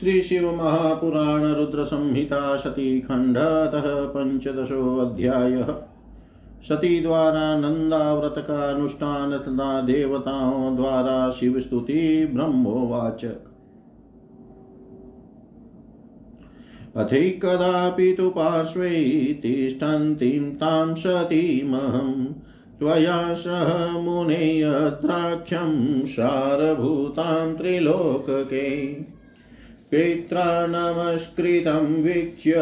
श्री 0.00 0.22
शिव 0.22 0.54
महापुराण 0.54 1.42
रुद्र 1.54 1.84
संहिता 1.84 2.56
सती 2.56 3.00
खंडतः 3.00 3.84
पंचदशोऽध्याय 4.06 5.54
सती 6.68 7.00
द्वारा 7.02 7.58
नंदाव्रत 7.58 8.34
का 8.38 8.58
अनुष्ठान 8.70 9.38
तथा 9.38 9.80
देवताओं 9.80 10.76
द्वारा 10.76 11.30
शिव 11.30 11.60
स्तुति 11.60 12.02
ब्रह्मोवाच 12.34 13.24
अथैकदापि 16.96 18.12
तु 18.12 18.28
पार्श्वे 18.30 18.90
तिष्ठन्तीं 19.42 20.50
तां 20.54 20.94
सतीमहम् 20.94 22.24
त्वया 22.78 23.34
सह 23.34 23.98
मुनेयद्राक्षं 24.00 25.74
सारभूतां 26.06 27.54
त्रिलोकके। 27.54 28.66
पित्रा 29.96 30.66
नमस्कृतं 30.66 32.02
वीक्ष्य 32.02 32.52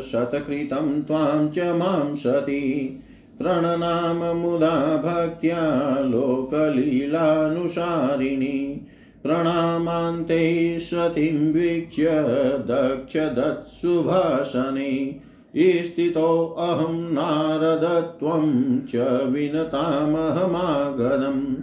शतकृतं 0.00 1.02
त्वां 1.02 1.48
च 1.48 1.58
माँ 1.58 2.16
सती। 2.16 3.02
प्रणनाम 3.38 4.36
मुदा 4.36 4.96
भक्त्या 4.96 6.00
लोकलीलानुसारिणी। 6.00 8.86
प्रणामान्ते 9.22 10.78
सतीं 10.78 11.52
वीक्ष्य 11.52 12.58
दक्षदत्सुभाषणे। 12.58 15.20
स्थितोऽहं 15.56 16.92
नारद 16.92 18.16
त्वं 18.20 18.80
च 18.80 19.20
विनतामहमागदम्। 19.24 21.54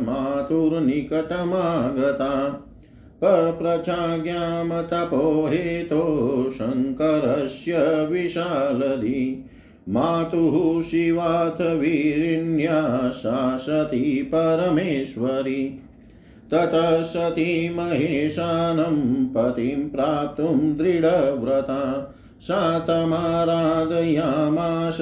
मातुर्निकटमागता 0.00 2.30
पप्रचाज्ञां 3.24 4.82
तपोहेतो 4.82 6.46
शङ्करस्य 6.50 8.06
विशालधि। 8.06 9.44
मातुः 9.88 10.82
शिवाथ 10.82 11.60
वीरिण्या 11.60 13.10
सा 13.10 13.56
सती 13.56 14.22
परमेश्वरी। 14.22 15.80
ततः 16.50 17.02
सती 17.02 17.74
महेशानं 17.74 19.26
पतिं 19.26 19.88
प्राप्तुं 19.88 20.76
दृढव्रता। 20.76 22.14
सा 22.40 22.78
तमाराधयामाश 22.78 24.98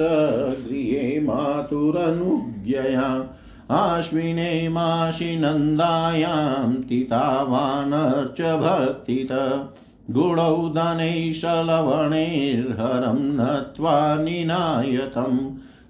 गृहे 0.69 1.19
मातुरनुज्ञया। 1.19 3.34
आश्विने 3.71 4.69
मासि 4.69 5.35
नन्दायां 5.39 6.73
तितावानर्च 6.81 8.41
भक्तित 8.41 9.31
गुणौ 10.11 10.69
धनैशलवणैर्हरं 10.75 11.61
नत्वा 13.37 14.15
निनायतं 14.15 15.37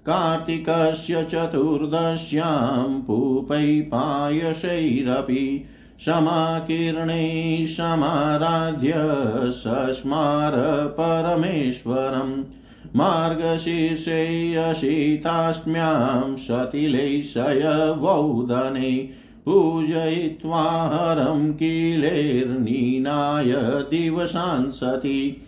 कार्तिकस्य 0.08 1.24
चतुर्दश्यां 1.30 3.00
पूपै 3.00 3.80
पायसैरपि 3.92 5.42
समाकीर्णैः 6.00 7.66
समाराध्य 7.66 8.92
सस्मार 9.52 10.52
परमेश्वरम् 11.00 12.32
मार्गशीर्षे 12.96 14.54
अशीताष्टम्यां 14.54 16.36
सतिलेशयवौदने 16.36 19.08
पूजयित्वा 19.46 20.62
हरं 20.62 21.52
कीलेर्नीनाय 21.52 23.52
दिवसान् 23.66 24.70
सति। 24.70 25.42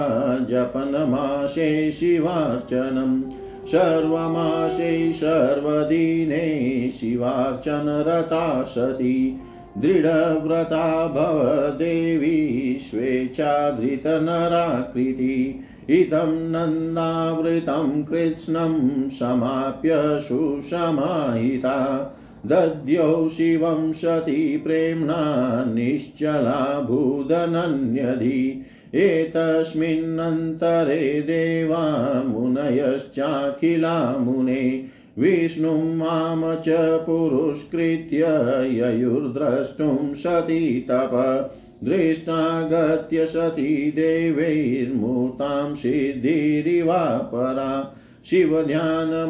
जपनमासे 0.50 1.92
शिवार्चनम् 1.92 3.22
सर्वमासे 3.68 5.12
सर्वदिने 5.12 6.90
शिवार्चनरता 6.90 8.64
सती 8.64 9.42
दृढव्रता 9.78 11.08
भवदेवी 11.08 12.78
स्वेच्छाधृतनराकृति 12.82 15.64
इदं 15.90 16.28
नन्दावृतं 16.28 18.04
कृत्स्नं 18.04 19.10
समाप्य 19.10 20.20
सुसमाहिता 20.20 22.12
दद्यौ 22.46 23.28
शिवं 23.28 23.92
सती 23.92 24.58
प्रेम्णा 24.58 25.66
निश्चला 25.66 26.80
भूदनन्यधि 26.80 28.62
एतस्मिन्नन्तरे 28.96 31.22
देवा 31.22 32.24
मुनयश्चाखिला 32.28 34.18
मुने। 34.18 34.86
विष्णुं 35.20 35.96
माँ 35.96 36.56
च 36.56 37.06
पुरस्कृत्य 37.06 38.28
ययुर्द्रष्टुं 38.72 40.14
सती 40.14 40.80
तप। 40.80 41.52
दृष्टागत्य 41.83 43.25
सती 43.25 43.92
देवैर्मूर्तां 43.92 45.75
सिद्धिरिवा 45.75 47.18
परा। 47.33 47.98
शिवध्यानमहामग्ना 48.25 49.24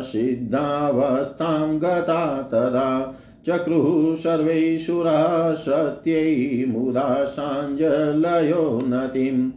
सिद्धावस्थां 0.00 1.78
गता 1.78 2.42
तदा। 2.42 3.18
चक्रुः 3.46 4.16
सर्वैषुराः 4.16 5.54
सत्यै 5.54 6.64
मुदा 6.68 7.24
साञ्जलयो 7.24 8.80
नतिम् 8.84 9.50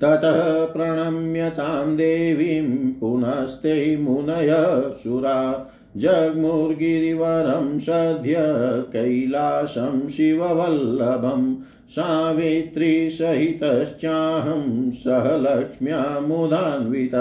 ततः 0.00 0.64
प्रणम्य 0.64 1.50
तां 1.50 1.96
देवीं 1.96 2.92
पुनस्ते 2.92 3.96
मुनय 3.96 4.90
सुरा। 4.94 5.70
जग्मुर्गिरिवरं 5.96 7.78
सद्य 7.78 8.36
कैलासं 8.92 10.08
शिववल्लभं 10.08 11.56
सावित्रीसहितश्चाहं 11.90 14.90
सह 14.90 15.36
लक्ष्म्या 15.36 16.20
मुदान्वित 16.20 17.14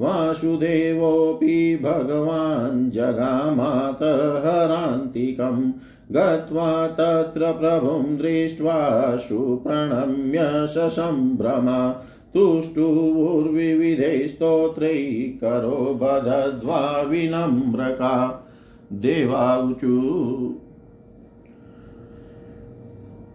वासुदेवोऽपि 0.00 1.78
भगवान् 1.82 2.90
जगामात 2.90 4.42
हरान्तिकम् 4.46 5.72
गत्वा 6.12 6.86
तत्र 6.86 7.40
प्रभुं 7.40 8.16
दृष्ट्वा 8.16 9.16
सुप्रणम्य 9.16 10.66
ससम्भ्रमा 10.66 12.04
तुष्टुर्विविधै 12.34 14.28
स्तोत्रैः 14.28 15.94
बदध्वा 15.94 17.02
विनम्रका। 17.02 18.46
देवाऊचु 18.92 19.96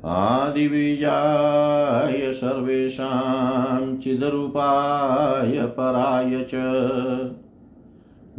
आदिबीजाय 0.05 2.31
सर्वेषां 2.31 3.97
चिदरूपाय 3.97 5.51
पराय 5.51 6.47
च। 6.53 6.55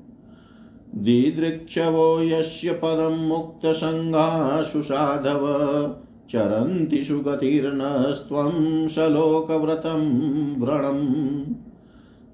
दिदृक्षवो 1.02 2.22
यस्य 2.22 2.72
पदं 2.72 3.28
मुक्तसङ्गासु 3.28 4.82
साधव, 4.82 5.96
चरन्ति 6.30 7.04
सुगतिर्नस्त्वं 7.04 8.88
सलोकव्रतं 8.88 10.60
व्रणम्। 10.60 11.44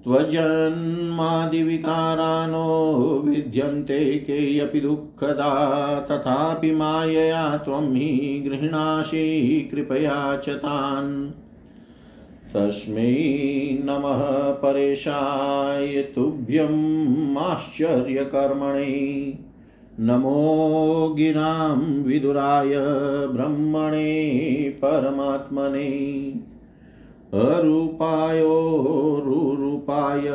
त्वजन्मादिविकारानो 0.03 1.23
विद्यन्ते 3.25 4.15
केऽपि 4.15 4.79
दुःखदा 4.79 5.99
तथापि 5.99 6.71
मायया 6.71 7.57
त्वं 7.57 7.95
हि 7.95 8.43
गृह्णासि 8.47 9.69
कृपया 9.71 10.37
च 10.37 10.49
तान्। 10.49 11.31
तस्मै 12.53 13.13
नमः 13.83 14.51
परेशाय 14.51 16.01
तुभ्यम् 16.01 17.37
आश्चर्यकर्मणे 17.37 19.33
नमो 19.99 21.15
गिरां 21.17 21.79
विदुराय 22.03 22.71
ब्रह्मणे 23.27 24.23
परमात्मने। 24.85 25.89
अरूपायोरुरूपाय 27.33 30.29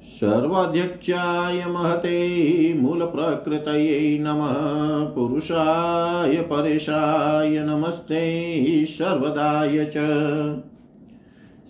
सर्वाध्यक्षाय 0.06 1.66
महते 1.66 2.74
मूलप्रकृतये 2.74 4.18
नमः, 4.20 5.14
पुरुषाय 5.14 6.34
परेशाय 6.34 7.60
नमस्ते 7.60 8.86
सर्वदाय 8.86 9.84
च। 9.84 9.94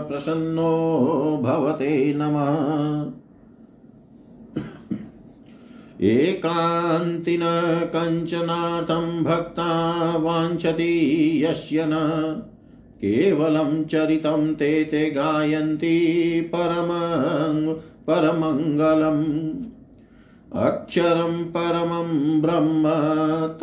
प्रसन्नो 0.09 1.41
भवते 1.43 2.15
नमः। 2.17 3.13
एकान्तिन 6.01 7.41
कञ्चनाथं 7.97 9.25
भक्ता 9.25 10.17
वाञ्छति 10.17 11.45
यस्य 11.45 11.85
न। 11.87 11.93
केवलं 12.97 13.85
चरितं 13.85 14.55
ते 14.55 14.85
ते 14.85 15.11
गायन्ति 15.11 16.51
परम 16.55 16.89
परमङ्गलम्। 18.11 19.74
अक्षरं 20.57 21.45
परमं 21.45 22.41
ब्रह्म 22.41 22.83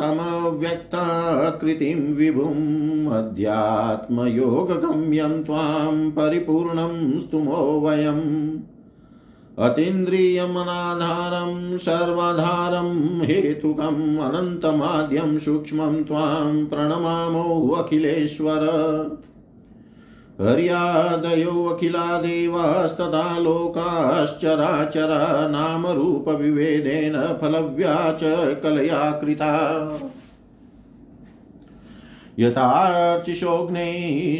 तमव्यक्ताकृतिं 0.00 2.14
विभुम् 2.14 3.12
अध्यात्मयोगगम्यं 3.12 5.42
त्वां 5.42 6.10
परिपूर्णं 6.10 7.18
स्तुमो 7.18 7.80
वयम्। 7.80 8.58
अतीन्द्रियमनाधारं 9.58 11.76
सर्वाधारं 11.76 13.20
हेतुकम् 13.20 14.18
अनन्तमाद्यं 14.18 15.38
सूक्ष्मं 15.38 16.04
त्वां 16.04 16.66
प्रणमामो 16.66 17.70
अखिलेश्वर। 17.70 18.60
हर्यादयो 20.40 21.64
अखिला 21.64 22.22
देवास्तथा 22.22 23.38
लोकाश्चराचरा 23.38 25.48
नामरूपविभेदेन 25.48 27.38
फलव्या 27.40 28.12
च 28.12 28.20
कलया 28.62 29.10
कृता 29.10 29.88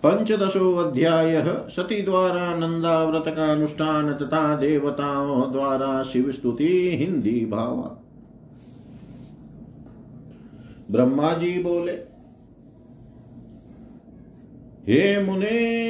पंचदशो 0.04 0.76
अध्याय 0.76 1.44
सती 1.70 2.02
द्वारा 2.02 2.56
नंदाव्रत 2.58 3.24
का 3.28 3.52
अनुष्ठान 3.52 4.14
तथा 4.14 4.56
देवताओं 4.56 5.52
द्वारा 5.52 6.04
शिव 6.04 6.32
स्तुति 6.32 6.98
हिंदी 7.00 7.46
भाव 7.46 7.76
ब्रह्मा 10.92 11.34
जी 11.34 11.52
बोले, 11.64 11.92
हे 14.88 15.24
मुने, 15.24 15.48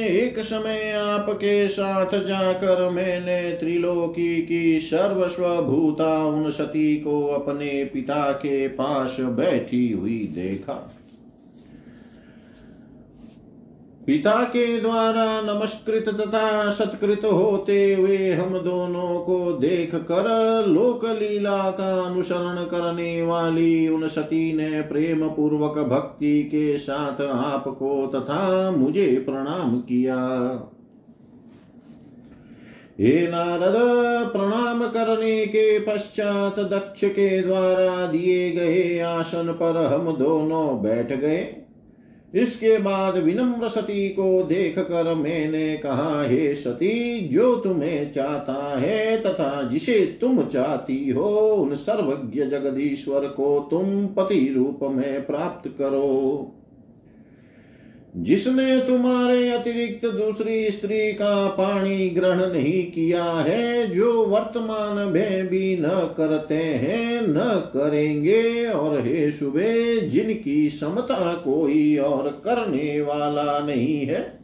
एक 0.07 0.39
समय 0.39 0.91
आपके 0.91 1.67
साथ 1.67 2.13
जाकर 2.25 2.89
मैंने 2.89 3.41
त्रिलोकी 3.51 4.41
की 4.41 4.79
सर्वस्व 4.79 5.45
भूता 5.61 6.25
उन 6.25 6.49
सती 6.51 6.95
को 6.97 7.25
अपने 7.27 7.83
पिता 7.85 8.31
के 8.31 8.67
पास 8.67 9.17
बैठी 9.19 9.91
हुई 9.91 10.19
देखा। 10.35 10.75
पिता 14.11 14.43
के 14.43 14.81
द्वारा 14.81 15.41
नमस्कृत 15.41 16.05
तथा 16.09 16.69
सत्कृत 16.69 17.21
होते 17.25 17.95
हुए 17.95 18.31
हम 18.31 18.57
दोनों 18.57 19.19
को 19.19 19.53
देख 19.53 19.95
कर 19.95 20.25
लोक 20.67 21.05
लीला 21.05 21.71
का 21.71 22.01
अनुसरण 22.01 22.65
करने 22.65 23.23
वाली 23.23 23.87
उन 23.87 24.07
सती 24.07 24.53
ने 24.53 24.81
प्रेम 24.81 25.27
पूर्वक 25.27 25.77
भक्ति 25.87 26.43
के 26.43 26.77
साथ 26.77 27.21
आपको 27.21 28.07
तथा 28.07 28.71
मुझे 28.71 29.23
प्रणाम 29.25 29.79
किया। 29.79 30.17
हे 32.99 33.27
नारद, 33.27 33.75
प्रणाम 34.29 34.87
करने 34.87 35.45
के 35.45 35.79
पश्चात 35.79 36.59
दक्ष 36.59 37.05
के 37.05 37.41
द्वारा 37.41 38.05
दिए 38.05 38.51
गए 38.51 38.99
आसन 38.99 39.51
पर 39.51 39.85
हम 39.85 40.15
दोनों 40.15 40.81
बैठ 40.83 41.19
गए। 41.19 41.60
इसके 42.35 42.77
बाद 42.77 43.17
विनम्र 43.17 43.67
सती 43.67 44.09
को 44.09 44.43
देख 44.43 44.79
कर 44.79 45.13
मैंने 45.13 45.77
कहा, 45.77 46.23
हे 46.23 46.55
सती, 46.55 47.27
जो 47.27 47.55
तुम्हें 47.55 48.11
चाहता 48.11 48.79
है 48.79 49.17
तथा 49.21 49.63
जिसे 49.63 50.17
तुम 50.21 50.43
चाहती 50.43 51.09
हो, 51.09 51.29
उन 51.39 51.75
सर्वज्ञ 51.75 52.45
जगदीश्वर 52.45 53.19
को 53.19 53.67
तुम 53.71 54.07
पति 54.07 54.53
रूप 54.57 54.79
में 54.83 55.25
प्राप्त 55.25 55.69
करो। 55.77 56.57
जिसने 58.17 58.79
तुम्हारे 58.79 59.49
अतिरिक्त 59.49 60.05
दूसरी 60.05 60.71
स्त्री 60.71 61.13
का 61.13 61.47
पानी 61.47 62.09
ग्रहण 62.09 62.53
नहीं 62.53 62.91
किया 62.91 63.23
है, 63.23 63.95
जो 63.95 64.25
वर्तमान 64.25 65.11
में 65.11 65.47
भी 65.47 65.77
न 65.77 65.87
करते 66.17 66.55
हैं, 66.55 67.21
न 67.21 67.39
करेंगे। 67.73 68.67
और 68.67 69.01
हे 69.01 69.31
सुबह 69.31 69.99
जिनकी 70.07 70.69
समता 70.69 71.33
कोई 71.33 71.97
और 71.97 72.41
करने 72.45 73.01
वाला 73.01 73.59
नहीं 73.59 74.05
है, 74.05 74.39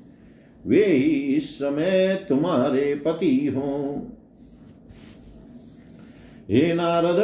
वे 0.68 0.86
ही 0.86 1.36
इस 1.36 1.56
समय 1.56 2.26
तुम्हारे 2.30 2.96
पति 2.96 3.54
हों। 3.56 4.17
हे 6.52 6.74
नारद 6.74 7.20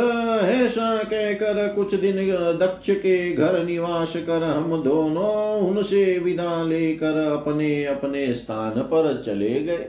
ऐसा 0.46 1.04
कहकर 1.04 1.68
कुछ 1.76 1.94
दिन, 1.96 2.16
दक्ष 2.58 2.90
के 2.90 3.34
घर 3.34 3.64
निवास 3.66 4.14
कर 4.18 4.44
हम 4.44 4.84
दोनों 4.84 5.60
उनसे 5.60 6.20
विदा 6.20 6.64
लेकर 6.64 7.18
अपने 7.32 7.86
अपने 7.86 8.34
स्थान 8.34 8.82
पर 8.82 9.22
चले 9.26 9.54
गए। 9.64 9.88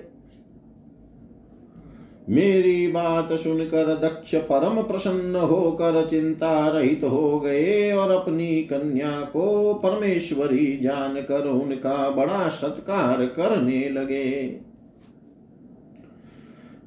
मेरी 2.29 2.87
बात 2.87 3.33
सुनकर 3.33 3.87
दक्ष 3.95 4.35
परम 4.35 4.83
प्रसन्न 4.83 5.37
होकर 5.37 6.07
चिंता 6.11 6.69
रहित 6.69 7.01
हो 7.05 7.41
गए 7.41 7.93
और 7.93 8.11
अपनी 8.11 8.63
कन्या 8.63 9.21
को 9.21 9.75
परमेश्वरी 9.75 10.79
जानकर 10.83 11.47
उनका 11.47 12.09
बड़ा 12.11 12.49
सत्कार 12.49 13.27
करने 13.27 13.89
लगे। 13.89 14.61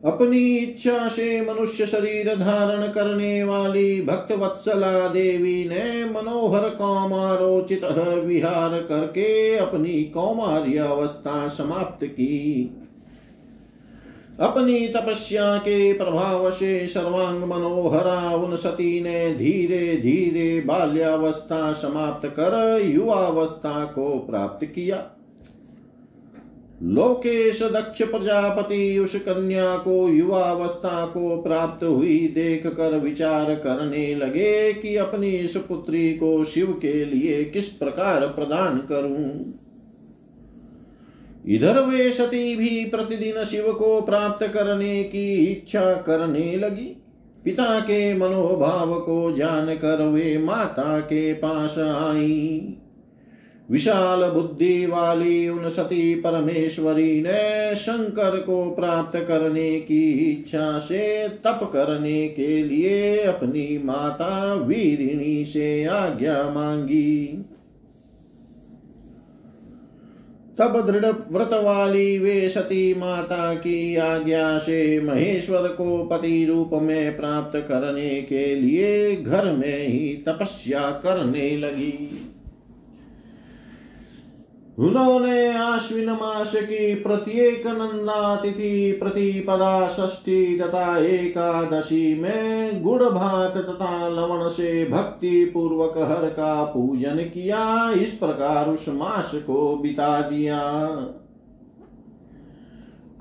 अपनी 0.08 0.56
इच्छा 0.56 1.08
से 1.08 1.42
मनुष्य 1.42 1.86
शरीर 1.86 2.36
धारण 2.36 2.88
करने 2.88 3.44
वाली 3.44 4.02
भक्त 4.02 4.32
वत्सला 4.32 5.08
देवी 5.08 5.66
ने 5.66 6.06
मनोहर 6.06 6.70
कौमारोचित 6.70 7.84
विहार 8.26 8.80
करके 8.82 9.56
अपनी 9.56 10.04
कौमार्य 10.04 10.78
अवस्था 10.78 11.48
समाप्त 11.48 12.06
की। 12.06 12.76
अपनी 14.40 14.88
तपस्या 14.88 15.58
के 15.58 15.94
प्रभाव 15.94 16.52
से 16.52 16.88
सर्वांग 16.88 17.44
मनोहरा 17.44 18.36
उन 18.36 18.56
सती 18.56 19.02
ने 19.02 19.34
धीरे 19.34 19.96
धीरे 19.98 20.60
बाल्यावस्था 20.62 21.74
समाप्त 21.74 22.28
कर 22.30 22.82
युवावस्था 22.86 23.86
को 23.86 24.10
प्राप्त 24.20 24.66
किया। 24.66 24.98
लोकेश 26.84 27.64
दक्ष 27.64 28.02
प्रजापति 28.02 29.00
उस 29.00 29.16
कन्या 29.16 29.78
को 29.78 30.10
युवावस्था 30.10 31.06
को 31.06 31.42
प्राप्त 31.42 31.84
हुई 31.84 32.18
देख 32.28 32.68
कर 32.68 33.00
विचार 33.00 33.56
करने 33.56 34.16
लगे 34.16 34.74
कि 34.74 34.96
अपनी 34.96 35.30
इस 35.30 35.58
पुत्री 35.58 36.14
को 36.14 36.44
शिव 36.44 36.72
के 36.72 37.06
लिए 37.06 37.44
किस 37.44 37.70
प्रकार 37.70 38.28
प्रदान 38.28 38.78
करूँ। 38.78 39.54
इधर 41.48 41.80
वे 41.80 42.12
सती 42.12 42.56
भी 42.56 42.86
प्रतिदिन 42.86 43.44
शिव 43.44 43.74
को 43.74 44.02
प्राप्त 44.02 44.48
करने 44.48 45.04
की 45.04 45.46
इच्छा 45.46 45.94
करने 45.94 46.56
लगी। 46.58 46.98
पिता 47.46 47.80
के 47.80 48.14
मनोभाव 48.14 49.00
को 49.00 49.32
जानकर 49.32 50.02
वे 50.08 50.38
माता 50.38 51.00
के 51.00 51.34
पास 51.34 51.80
आई। 51.80 52.78
विशाल 53.72 54.24
बुद्धि 54.30 54.86
वाली 54.86 55.50
उन 55.50 55.70
सती 55.70 56.16
परमेश्वरी 56.16 57.22
ने 57.22 57.76
शंकर 57.76 58.38
को 58.38 58.72
प्राप्त 58.72 59.20
करने 59.28 59.80
की 59.80 60.12
इच्छा 60.12 60.80
से 60.80 61.30
तप 61.30 61.70
करने 61.74 62.28
के 62.28 62.64
लिए 62.64 63.22
अपनी 63.22 63.82
माता 63.86 64.54
वीरिणी 64.54 65.46
से 65.46 65.86
आज्ञा 65.86 66.50
मांगी। 66.50 67.44
तब 70.60 70.86
दृढ़ 70.88 71.06
व्रत 71.06 71.50
वाली 71.54 72.18
वे 72.20 72.50
सती 72.50 72.94
माता 72.94 73.54
की 73.54 73.96
आज्ञा 73.96 74.58
से 74.58 75.02
महेश्वर 75.02 75.68
को 75.68 76.04
पति 76.04 76.46
रूप 76.46 76.70
में 76.74 77.18
प्राप्त 77.18 77.58
करने 77.58 78.22
के 78.22 78.56
लिए 78.56 79.16
घर 79.16 79.52
में 79.52 79.88
ही 79.88 80.24
तपस्या 80.28 80.92
करने 80.92 81.58
लगी। 81.58 82.24
उन्होंने 84.78 85.54
आश्विन 85.54 86.10
मास 86.10 86.52
की 86.56 86.96
प्रत्येक 86.96 87.68
नंदा 87.68 88.36
तिथि 88.36 88.92
प्रतिपदा 88.92 89.88
षष्ठी 89.88 90.60
तथा 90.60 90.98
एकादशी 90.98 92.14
में 92.22 92.84
गुड़ 92.84 93.04
भात 93.04 93.58
तथा 93.58 94.10
लवण 94.10 94.48
से 94.48 94.86
भक्ति 94.86 95.46
पूर्वक 95.46 95.98
हर 95.98 96.30
का 96.30 96.64
पूजन 96.64 97.16
किया। 97.16 97.92
इस 97.92 98.12
प्रकार 98.12 98.70
उस 98.70 98.90
मास 98.90 99.32
को 99.36 99.78
बिता 99.78 100.22
दिया। 100.22 100.62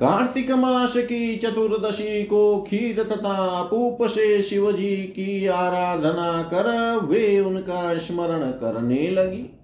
कार्तिक 0.00 0.50
मास 0.50 0.96
की 0.96 1.36
चतुर्दशी 1.36 2.24
को 2.24 2.60
खीर 2.60 3.02
तथा 3.02 3.62
पूप 3.62 3.98
से 4.02 4.42
शिवजी 4.42 4.96
की 4.96 5.46
आराधना 5.46 6.42
कर 6.42 7.00
वे 7.06 7.40
उनका 7.40 7.96
स्मरण 7.96 8.50
करने 8.50 9.10
लगी। 9.10 9.55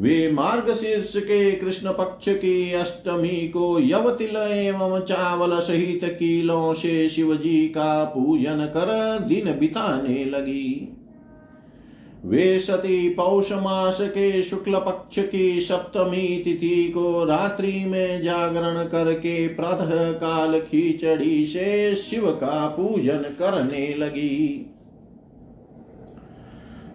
वे 0.00 0.30
मार्ग 0.32 0.74
शीर्ष 0.74 1.16
के 1.16 1.52
कृष्ण 1.52 1.92
पक्ष 1.92 2.28
की 2.28 2.72
अष्टमी 2.72 3.48
को 3.48 3.78
यवतिल 3.80 4.36
एवं 4.36 5.00
चावल 5.00 5.58
सहित 5.60 6.00
कीलों 6.04 6.74
से 6.74 7.08
शिवजी 7.08 7.68
का 7.68 8.04
पूजन 8.04 8.64
कर 8.76 9.18
दिन 9.18 9.52
बिताने 9.58 10.24
लगी। 10.24 10.94
वे 12.24 12.58
सती 12.58 13.08
पौष 13.08 13.52
मास 13.52 13.98
के 14.00 14.42
शुक्ल 14.42 14.78
पक्ष 14.78 15.18
की 15.18 15.60
सप्तमी 15.60 16.42
तिथि 16.44 16.88
को 16.88 17.24
रात्रि 17.24 17.84
में 17.84 18.22
जागरण 18.22 18.84
करके 18.84 19.48
प्रातः 19.48 20.12
काल 20.12 20.60
खींचड़ी 20.60 21.46
से 21.46 21.94
शिव 21.94 22.30
का 22.30 22.66
पूजन 22.68 23.34
करने 23.38 23.94
लगी। 23.94 24.74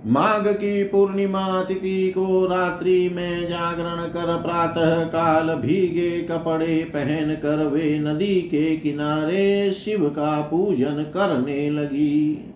माघ 0.08 0.48
की 0.48 0.84
पूर्णिमा 0.84 1.63
तिथि 1.63 2.10
को 2.10 2.46
रात्रि 2.46 3.10
में 3.10 3.48
जागरण 3.48 4.08
कर 4.08 4.42
प्रातः 4.42 5.04
काल 5.04 5.56
भीगे 5.56 6.22
कपड़े 6.22 6.84
पहन 6.84 7.34
कर 7.36 7.66
वे 7.68 8.00
नदी 8.00 8.42
के 8.42 8.76
किनारे 8.78 9.72
शिव 9.72 10.10
का 10.10 10.42
पूजन 10.42 11.04
करने 11.13 11.70
लगी। 11.70 12.50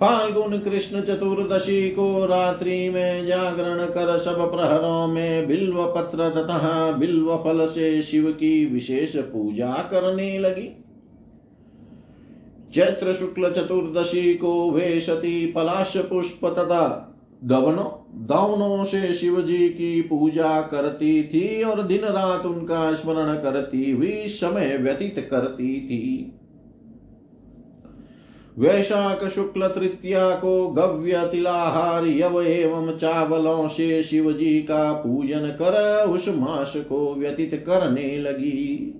फाल्गुन 0.00 0.58
कृष्ण 0.58 1.00
चतुर्दशी 1.00 1.88
को 1.88 2.26
रात्रि 2.26 2.90
में 2.90 3.26
जागरण 3.26 3.84
कर 3.86 4.18
सब 4.18 4.52
प्रहरों 4.52 5.06
में 5.06 5.48
बिल्व 5.48 5.84
पत्र 5.86 6.30
तथा 6.30 6.92
बिल्व 6.92 7.36
फल 7.36 7.66
से 7.66 8.02
शिव 8.02 8.30
की 8.30 8.66
विशेष 8.66 9.16
पूजा 9.16 9.72
करने 9.72 10.38
लगी। 10.38 10.84
चैत्र 12.74 13.12
शुक्ल 13.12 13.50
चतुर्दशी 13.50 14.34
को 14.34 14.70
वे 14.70 15.00
सती 15.00 15.46
पलाश 15.46 15.96
पुष्प 15.96 16.46
तथा 16.46 17.04
दवनों 17.44 17.86
दावनों 18.26 18.84
से 18.84 19.12
शिव 19.12 19.40
जी 19.42 19.68
की 19.68 20.00
पूजा 20.02 20.60
करती 20.60 21.22
थी 21.22 21.62
और 21.62 21.82
दिन 21.82 22.04
रात 22.04 22.46
उनका 22.46 22.94
स्मरण 22.94 23.34
करती 23.34 23.90
हुई 23.90 24.26
समय 24.28 24.76
व्यतीत 24.76 25.28
करती 25.30 25.80
थी। 25.80 26.34
वैशाख 28.58 29.24
शुक्ल 29.24 29.68
तृतीया 29.68 30.30
को 30.30 30.68
गव्य 30.68 31.28
तिलाहार 31.32 32.06
यव 32.06 32.40
एवं 32.42 32.96
चावलों 32.96 33.68
से 33.68 34.02
शिव 34.02 34.32
जी 34.32 34.60
का 34.62 34.92
पूजन 34.92 35.48
कर 35.62 36.06
उस 36.06 36.28
मास 36.28 36.72
को 36.76 37.14
व्यतीत 37.14 37.54
करने 37.66 38.18
लगी। 38.18 38.94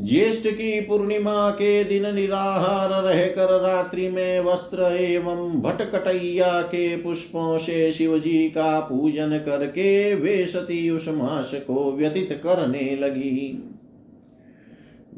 ज्येष्ठ 0.00 0.48
की 0.48 0.80
पूर्णिमा 0.80 1.50
के 1.50 1.84
दिन 1.84 2.14
निराहार 2.14 3.02
रहकर 3.02 3.60
रात्रि 3.60 4.08
में 4.08 4.40
वस्त्र 4.40 4.82
एवं 4.82 5.60
भटकटैया 5.60 6.62
के 6.62 6.96
पुष्पों 6.96 7.58
से 7.58 7.92
शिव 7.92 8.18
जी 8.18 8.48
का 8.48 8.80
पूजन 8.80 9.38
करके 9.38 10.14
वे 10.14 10.46
सती 10.46 10.90
उस 10.90 11.08
मास 11.08 11.50
को 11.54 11.92
व्यतीत 11.92 12.32
करने 12.32 12.96
लगी। 12.96 13.64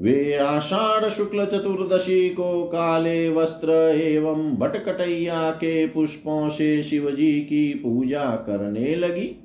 वे 0.01 0.37
आषाढ़ 0.37 1.09
शुक्ल 1.09 1.45
चतुर्दशी 1.45 2.31
को 2.31 2.65
काले 2.65 3.29
वस्त्र 3.31 3.73
एवं 4.03 4.57
भटकटैया 4.57 5.51
के 5.51 5.87
पुष्पों 5.87 6.49
से 6.49 6.83
शिव 6.83 7.11
जी 7.11 7.33
की 7.33 7.75
पूजा 7.75 8.25
करने 8.25 8.95
लगी। 8.95 9.42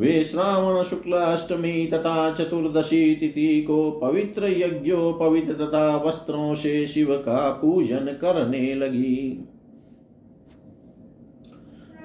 वे 0.00 0.22
श्रावण 0.22 0.82
शुक्ल 0.82 1.12
अष्टमी 1.12 1.86
तथा 1.86 2.30
चतुर्दशी 2.32 3.14
तिथि 3.14 3.60
को 3.62 3.90
पवित्र 3.90 4.48
यज्ञो 4.48 5.12
पवित्र 5.12 5.52
तथा 5.52 5.96
वस्त्रों 5.96 6.54
से 6.54 6.86
शिव 6.86 7.14
का 7.16 7.50
पूजन 7.50 8.06
करने 8.20 8.74
लगी। 8.74 9.46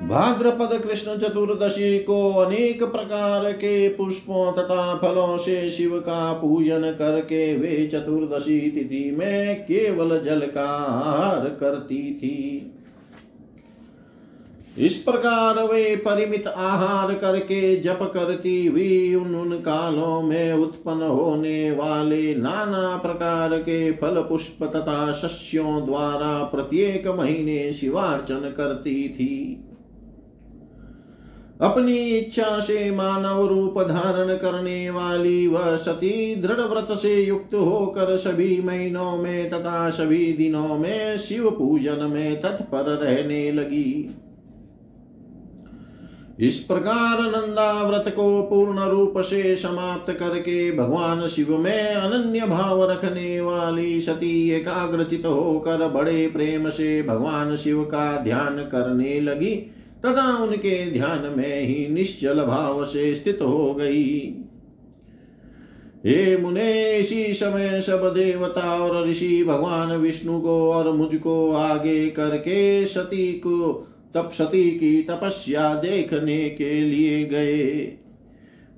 भाद्रपद 0.04 0.78
कृष्ण 0.82 1.18
चतुर्दशी 1.18 2.00
को 2.00 2.32
अनेक 2.32 2.84
प्रकार 2.84 3.52
के 3.52 3.90
पुष्पों 3.90 4.52
तथा 4.52 4.96
फलों 4.98 5.38
से 5.38 5.70
शिव 5.70 6.00
का 6.00 6.34
पूजन 6.34 6.82
करके 6.92 7.56
वे 7.58 7.86
चतुर्दशी 7.88 8.60
तिथि 8.72 9.12
में 9.12 9.64
केवल 9.64 10.20
जल 10.20 10.40
का 10.40 10.68
आहार 10.68 11.50
करती 11.60 12.14
थी। 12.16 12.72
इस 14.78 14.98
प्रकार 14.98 15.62
वे 15.64 15.96
परिमित 15.96 16.48
आहार 16.48 17.14
करके 17.14 17.76
जप 17.76 18.00
करती 18.14 18.66
हुई 18.66 19.16
उन 19.16 19.36
उन 19.36 19.52
कालों 19.58 20.22
में 20.22 20.54
उत्पन्न 20.54 21.02
होने 21.02 21.72
वाले 21.72 22.36
नाना 22.36 22.98
प्रकार 22.98 23.58
के 23.58 23.92
फल 23.92 24.22
पुष्प 24.30 24.64
तथा 24.64 25.12
शस्यों 25.14 25.86
द्वारा 25.86 26.44
प्रत्येक 26.44 27.08
महीने 27.08 27.72
शिवार्चन 27.74 28.54
करती 28.58 29.08
थी। 29.10 29.62
अपनी 31.62 31.98
इच्छा 31.98 32.60
से 32.60 32.92
मानव 32.92 33.46
रूप 33.48 33.80
धारण 33.82 34.36
करने 34.38 34.90
वाली 34.90 35.48
वह 35.48 35.76
सती 35.76 36.36
दृढ़ 36.36 36.62
व्रत 36.62 36.88
से 36.98 37.16
युक्त 37.16 37.54
होकर 37.54 38.16
सभी 38.18 38.62
महीनों 38.62 39.18
में 39.18 39.50
तथा 39.50 39.90
सभी 39.90 40.34
दिनों 40.34 40.78
में 40.78 41.18
शिव 41.18 41.50
पूजन 41.50 42.04
में 42.04 42.42
तत्पर 42.42 42.92
रहने 42.96 43.52
लगी। 43.52 44.16
इस 46.40 46.60
प्रकार 46.60 47.22
नंदा 47.22 47.84
व्रत 47.84 48.14
को 48.16 48.42
पूर्ण 48.42 48.80
रूप 48.80 49.14
से 49.18 49.56
समाप्त 49.56 50.12
करके 50.12 50.72
भगवान 50.72 51.28
शिव 51.28 51.58
में 51.58 51.88
अनन्य 51.88 52.40
भाव 52.40 52.92
रखने 52.92 53.42
वाली 53.42 54.02
सती 54.02 54.50
एकाग्रचित 54.50 55.26
होकर 55.26 55.88
बड़े 55.88 56.28
प्रेम 56.28 56.70
से 56.70 57.04
भगवान 57.04 57.56
शिव 57.56 57.84
का 57.84 58.18
ध्यान 58.18 58.58
करने 58.58 59.20
लगी, 59.20 59.56
तथा 60.06 60.38
उनके 60.44 60.92
ध्यान 60.92 61.34
में 61.38 61.62
ही 61.62 61.88
निश्चल 61.88 62.44
भाव 62.44 62.86
से 62.86 63.16
स्थित 63.16 63.40
हो 63.42 63.74
गई। 63.74 64.36
हे 66.06 66.38
मुने, 66.38 66.98
इसी 66.98 67.34
समय 67.34 67.82
सब 67.82 68.14
देवता 68.14 68.80
और 68.84 69.08
ऋषि 69.08 69.44
भगवान 69.44 69.92
विष्णु 69.92 70.42
को 70.42 70.72
और 70.72 70.92
मुझको 70.92 71.54
आगे 71.54 72.10
करके 72.10 72.86
सती 72.86 73.34
को 73.34 73.88
तप 74.16 74.30
सती 74.34 74.72
की 74.72 75.02
तपस्या 75.02 75.76
देखने 75.76 76.50
के 76.50 76.82
लिए 76.82 77.26
गए। 77.26 77.98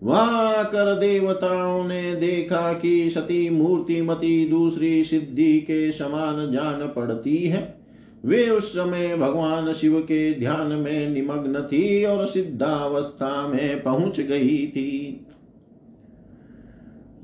वहाँ 0.04 0.66
कर 0.66 0.96
देवताओं 0.96 1.88
ने 1.88 2.16
देखा 2.16 2.74
कि 2.74 3.10
सती 3.10 3.50
मूर्ति 3.50 4.02
मती 4.02 4.50
दूसरी 4.50 5.04
सिद्धि 5.04 5.60
के 5.60 5.92
समान 5.92 6.52
जान 6.52 6.88
पड़ती 6.88 7.38
है। 7.38 7.78
वे 8.26 8.50
उस 8.50 8.72
समय 8.74 9.16
भगवान 9.18 9.74
शिव 9.74 10.00
के 10.00 10.34
ध्यान 10.34 10.72
में 10.72 11.10
निमग्न 11.10 11.62
थी 11.62 12.06
और 12.06 12.26
सिद्धावस्था 12.26 13.48
में 13.48 13.84
पहुँच 13.84 14.20
गई 14.20 14.68
थी। 14.68 15.26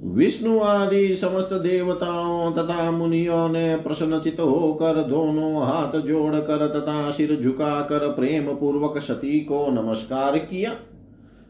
विष्णु 0.06 0.60
आदि 0.60 1.16
समस्त 1.16 1.54
देवताओं 1.54 2.52
तथा 2.52 2.92
मुनियों 2.92 3.50
ने 3.50 3.76
प्रसन्नचित 3.76 4.40
होकर 4.40 5.02
दोनों 5.04 5.64
हाथ 5.64 6.00
जोड़कर 6.00 6.68
तथा 6.68 7.12
सिर 7.12 7.36
झुकाकर 7.42 8.08
प्रेम 8.08 8.54
पूर्वक 8.56 8.98
सती 8.98 9.40
को 9.40 9.68
नमस्कार 9.72 10.38
किया। 10.38 10.72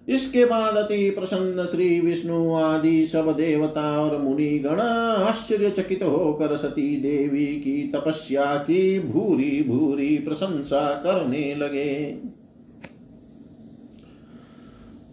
इसके 0.08 0.46
बाद 0.46 0.76
अति 0.76 1.10
प्रसन्न 1.10 1.66
श्री 1.66 2.00
विष्णु 2.00 2.54
आदि 2.56 3.06
सब 3.06 3.32
देवता 3.38 4.00
और 4.00 4.18
मुनि 4.18 4.60
गण 4.60 4.80
आश्चर्यचकित 5.24 6.04
होकर 6.04 6.56
सती 6.56 6.96
देवी 6.96 7.46
की 7.46 7.92
तपस्या 7.96 8.46
की 8.46 9.00
भूरी 9.00 9.66
भूरी 9.68 10.18
प्रशंसा 10.18 10.88
करने 10.94 11.56
लगे। 11.56 12.18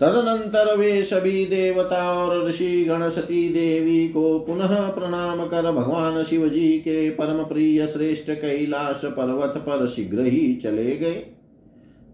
तदनंतर 0.01 0.77
वे 0.77 1.03
सभी 1.03 1.45
देवता 1.47 2.13
और 2.13 2.47
ऋषि 2.49 2.85
गण 2.89 3.09
सती 3.09 3.49
देवी 3.49 4.09
को 4.09 4.39
पुनः 4.39 4.89
प्रणाम 4.89 5.45
कर 5.47 5.71
भगवान 5.73 6.23
शिव 6.23 6.49
जी 6.49 6.69
के 6.79 7.11
परम 7.11 7.43
प्रिय 7.45 7.87
श्रेष्ठ 7.87 8.31
कैलाश 8.31 9.03
पर्वत 9.05 9.55
पर 9.57 9.87
शीघ्र 9.87 10.21
ही 10.21 10.55
चले 10.55 10.97
गए। 10.97 11.27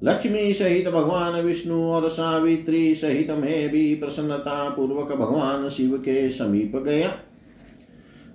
लक्ष्मी 0.04 0.52
सहित 0.52 0.88
भगवान 0.88 1.40
विष्णु 1.40 1.82
और 1.84 2.08
सावित्री 2.08 2.94
सहित 2.94 3.30
में 3.30 3.68
भी 3.68 3.94
प्रसन्नता 3.94 4.68
पूर्वक 4.68 5.12
भगवान 5.12 5.68
शिव 5.68 5.96
के 5.98 6.28
समीप 6.28 6.76
गया। 6.76 7.12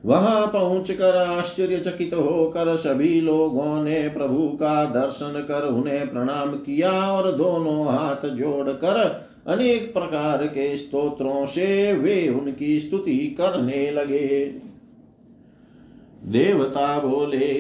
वहाँ 0.05 0.47
पहुंचकर 0.47 1.15
आश्चर्यचकित 1.17 2.13
होकर 2.13 2.75
सभी 2.75 3.21
लोगों 3.21 3.83
ने 3.83 3.99
प्रभु 4.09 4.47
का 4.47 4.85
दर्शन 4.85 5.45
कर 5.47 5.67
उन्हें 5.67 6.11
प्रणाम 6.11 6.49
किया 6.51 6.91
और 6.91 7.31
दोनों 7.31 7.85
हाथ 7.85 8.29
जोड़कर 8.29 9.30
अनेक 9.47 9.93
प्रकार 9.93 10.45
के 10.47 10.77
स्तोत्रों 10.77 11.45
से 11.45 11.93
वे 11.93 12.29
उनकी 12.29 12.79
स्तुति 12.79 13.17
करने 13.17 13.91
लगे। 13.91 14.45
देवता 16.23 16.99
बोले, 16.99 17.53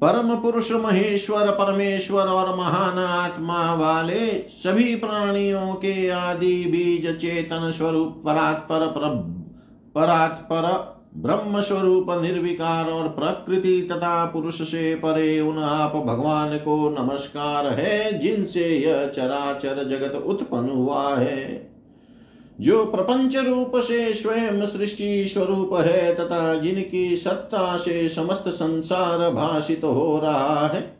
परम 0.00 0.36
पुरुष 0.36 0.72
महेश्वर, 0.72 1.50
परमेश्वर 1.50 2.22
और 2.22 2.56
महान 2.56 2.98
आत्मा 2.98 3.74
वाले 3.74 4.46
सभी 4.48 4.96
प्राणियों 4.96 5.74
के 5.74 6.08
आदि 6.08 6.64
बीज 6.64 7.16
चेतन 7.18 7.70
स्वरूप 7.70 8.22
परात्पर 8.24 8.86
पर 8.86 9.08
परात्पर 9.94 10.95
ब्रह्म 11.16 11.60
स्वरूप 11.60 12.06
निर्विकार 12.10 12.90
और 12.90 13.08
प्रकृति 13.08 13.88
तथा 13.92 14.26
पुरुष 14.26 14.62
से 14.62 14.94
परे 14.94 15.40
उन 15.40 15.58
आप 15.58 15.96
भगवान 15.96 16.58
को 16.58 16.90
नमस्कार 17.02 17.66
है, 17.66 18.18
जिनसे 18.18 18.64
यह 18.64 19.06
चराचर 19.06 19.84
जगत 19.84 20.14
उत्पन्न 20.26 20.68
हुआ 20.68 21.16
है। 21.16 21.70
जो 22.60 22.84
प्रपंच 22.84 23.36
रूप 23.36 23.72
से 23.76 24.14
स्वयं 24.14 24.66
सृष्टि 24.66 25.26
स्वरूप 25.26 25.70
है 25.74 26.14
तथा 26.14 26.54
जिनकी 26.54 27.16
सत्ता 27.16 27.76
से 27.76 28.08
समस्त 28.08 28.48
संसार 28.48 29.30
भाषित 29.30 29.84
हो 29.84 30.20
रहा 30.22 30.66
है, 30.66 30.96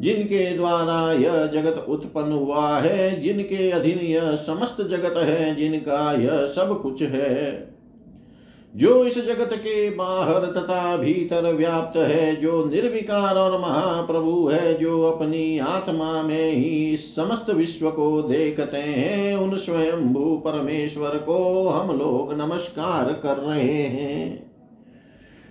जिनके 0.00 0.56
द्वारा 0.56 1.12
यह 1.12 1.46
जगत 1.46 1.86
उत्पन्न 1.88 2.32
हुआ 2.32 2.78
है, 2.78 3.20
जिनके 3.20 3.70
अधीन 3.70 3.98
यह 3.98 4.34
समस्त 4.34 4.82
जगत 4.82 5.14
है, 5.16 5.54
जिनका 5.54 6.12
यह 6.12 6.46
सब 6.46 6.82
कुछ 6.82 7.02
है। 7.02 7.69
जो 8.76 9.06
इस 9.06 9.26
जगत 9.26 9.50
के 9.52 9.90
बाहर 9.90 10.46
तथा 10.46 10.96
भीतर 10.96 11.54
व्याप्त 11.54 11.96
है, 11.96 12.36
जो 12.36 12.64
निर्विकार 12.64 13.34
और 13.34 13.60
महाप्रभु 13.60 14.48
है, 14.48 14.78
जो 14.78 15.02
अपनी 15.02 15.58
आत्मा 15.58 16.22
में 16.22 16.52
ही 16.52 16.96
समस्त 16.96 17.50
विश्व 17.50 17.90
को 17.90 18.22
देखते 18.22 18.76
हैं, 18.76 19.36
उन 19.36 19.56
स्वयं 19.56 20.12
भू 20.12 20.36
परमेश्वर 20.36 21.10
को 21.10 21.68
हम 21.68 21.98
लोग 21.98 22.40
नमस्कार 22.40 23.04
कर 23.12 23.36
रहे 23.36 23.82
हैं। 23.82 24.50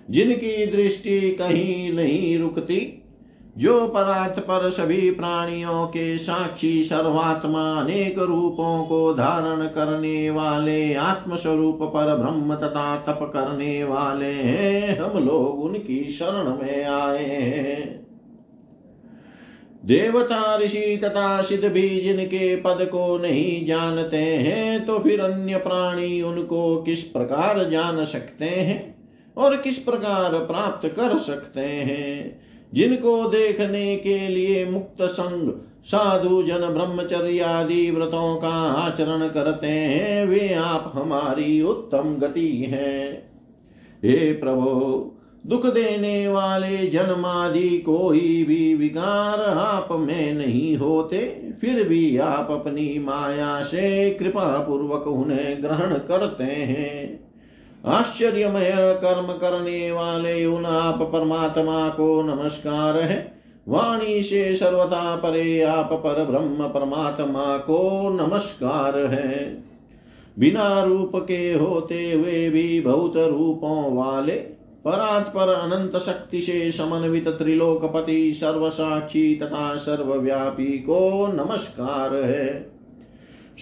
जिनकी 0.10 0.66
दृष्टि 0.66 1.32
कहीं 1.32 1.94
नहीं 1.94 2.40
रुकती 2.40 2.99
जो 3.56 3.88
परात 3.88 4.40
पर 4.40 4.70
सभी 4.70 5.10
प्राणियों 5.12 5.86
के 5.88 6.18
साक्षी 6.18 6.84
सर्वात्मा 6.84 7.64
अनेक 7.74 8.20
रूपों 8.20 8.84
को 8.86 9.14
धारण 9.14 9.66
करने 9.68 10.30
वाले, 10.30 10.94
आत्मस्वरूप 10.94 11.80
पर 11.84 12.16
ब्रह्म 12.16 12.56
तथा 12.56 12.96
तप 12.98 13.30
करने 13.34 13.84
वाले 13.84 14.32
हैं, 14.32 15.00
हम 15.00 15.24
लोग 15.26 15.64
उनकी 15.64 16.04
शरण 16.10 16.50
में 16.56 16.84
आए 16.84 17.26
हैं। 17.26 18.08
देवता 19.86 20.58
ऋषि 20.58 21.00
तथा 21.04 21.42
सिद्ध 21.42 21.66
भी 21.66 21.90
जिनके 22.02 22.56
पद 22.56 22.78
को 22.82 23.18
नहीं 23.18 23.66
जानते 23.66 24.18
हैं 24.18 24.86
तो 24.86 24.98
फिर 25.00 25.22
अन्य 25.22 25.58
प्राणी 25.58 26.22
उनको 26.22 26.82
किस 26.82 27.04
प्रकार 27.04 27.64
जान 27.70 28.04
सकते 28.06 28.46
हैं 28.46 28.96
और 29.38 29.56
किस 29.58 29.78
प्रकार 29.78 30.34
प्राप्त 30.46 30.88
कर 30.90 31.18
सकते 31.18 31.62
हैं? 31.62 32.49
जिनको 32.74 33.28
देखने 33.30 33.98
के 33.98 34.28
लिए 34.28 34.66
मुक्त 34.66 35.02
संग 35.02 35.62
साधु, 35.84 36.44
जन, 36.44 36.58
ब्रह्मचर्य 36.58 37.40
आदि 37.40 37.92
व्रतों 37.92 38.36
का 38.36 38.72
आचरण 38.72 39.28
करते 39.28 39.68
हैं, 39.68 40.26
वे 40.26 40.54
आप 40.54 40.92
हमारी 40.96 41.62
उत्तम 41.62 42.16
गति 42.20 42.58
हैं। 42.58 43.32
हे 44.04 44.34
प्रभु, 44.34 45.12
दुख 45.48 45.66
देने 45.66 46.28
वाले 46.28 46.88
जन्मादि 46.88 47.78
कोई 47.78 48.44
भी 48.44 48.76
विकार 48.76 49.42
आप 49.44 49.88
में 49.92 50.34
नहीं 50.34 50.78
होते, 50.78 51.50
फिर 51.62 51.88
भी 51.88 52.18
आप 52.18 52.52
अपनी 52.52 53.00
माया 53.00 53.64
से 53.64 54.12
कृपा 54.12 54.60
पूर्वक 54.60 55.08
उन्हें 55.08 55.64
ग्रहण 55.64 55.94
करते 55.94 56.44
हैं। 56.44 57.29
आश्चर्यमय 57.86 58.72
कर्म 58.78 59.28
करने 59.34 59.92
वाले 59.92 60.46
उन 60.46 60.66
आप 60.66 61.02
परमात्मा 61.02 61.90
को 61.90 62.22
नमस्कार 62.22 62.98
है। 62.98 63.34
वाणी 63.68 64.24
से 64.24 64.56
सर्वथा 64.56 65.16
परे 65.16 65.62
आप 65.62 65.90
पर 65.94 66.26
ब्रह्म 66.26 66.68
परमात्मा 66.68 67.58
को 67.58 68.10
नमस्कार 68.10 68.98
है। 68.98 69.64
बिना 70.40 70.84
रूप 70.84 71.12
के 71.16 71.54
होते 71.54 72.12
हुए 72.12 72.50
भी 72.50 72.82
बहुत 72.82 73.18
रूपों 73.18 73.96
वाले, 73.96 74.36
परात 74.86 75.28
पर 75.28 75.54
अनंत 75.54 75.98
शक्ति 75.98 76.42
से 76.42 76.72
समन्वित 76.72 77.28
त्रिलोकपति 77.28 78.34
सर्वसाक्षी 78.34 79.36
तथा 79.36 79.76
सर्वव्यापी 79.76 80.78
को 80.78 81.28
नमस्कार 81.28 82.16
है। 82.16 82.79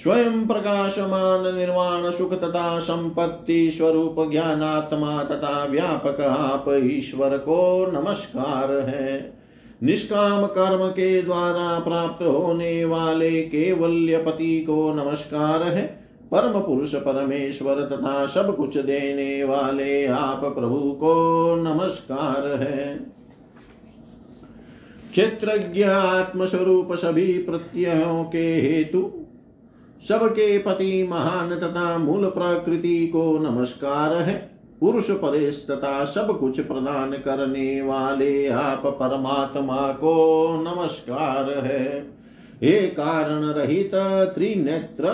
स्वयं 0.03 0.47
प्रकाशमान 0.47 1.55
निर्वाण 1.55 2.11
सुख 2.11 2.33
तथा 2.33 2.79
संपत्ति 2.79 3.71
स्वरूप 3.71 4.31
ज्ञानात्मा 4.31 5.23
तथा 5.23 5.65
व्यापक 5.65 6.21
आप 6.21 6.65
ईश्वर 6.83 7.37
को 7.37 7.91
नमस्कार 7.91 8.71
है। 8.71 9.33
निष्काम 9.83 10.45
कर्म 10.45 10.87
के 10.87 11.21
द्वारा 11.21 11.79
प्राप्त 11.79 12.23
होने 12.23 12.85
वाले 12.85 13.41
केवल्य 13.41 14.17
पति 14.17 14.59
को 14.59 14.93
नमस्कार 14.93 15.63
है। 15.63 15.85
परम 16.31 16.61
पुरुष 16.61 16.95
परमेश्वर 16.95 17.75
तथा 17.75 18.25
सब 18.25 18.55
कुछ 18.55 18.77
देने 18.77 19.43
वाले 19.43 20.05
आप 20.05 20.41
प्रभु 20.45 20.91
को 20.91 21.55
नमस्कार 21.55 22.47
है। 22.47 22.95
क्षेत्रज्ञ 25.11 25.83
आत्मस्वरूप 25.83 26.93
सभी 26.93 27.33
प्रत्ययों 27.33 28.23
के 28.23 28.55
हेतु 28.61 29.23
सबके 30.01 30.57
पति 30.57 31.07
महान 31.11 31.49
तथा 31.55 31.97
मूल 31.97 32.25
प्रकृति 32.25 33.07
को 33.07 33.37
नमस्कार 33.37 34.13
है। 34.13 34.51
पुरुष 34.79 35.11
परेश 35.11 35.67
तथा 35.71 36.05
सब 36.05 36.39
कुछ 36.39 36.59
प्रदान 36.59 37.11
करने 37.11 37.81
वाले 37.81 38.47
आप 38.47 38.81
परमात्मा 38.85 39.91
को 39.91 40.47
नमस्कार 40.61 41.49
है। 41.65 42.07
हे 42.63 42.71
कारण 42.71 43.43
रहित 43.43 43.91
त्रिनेत्र, 44.35 45.07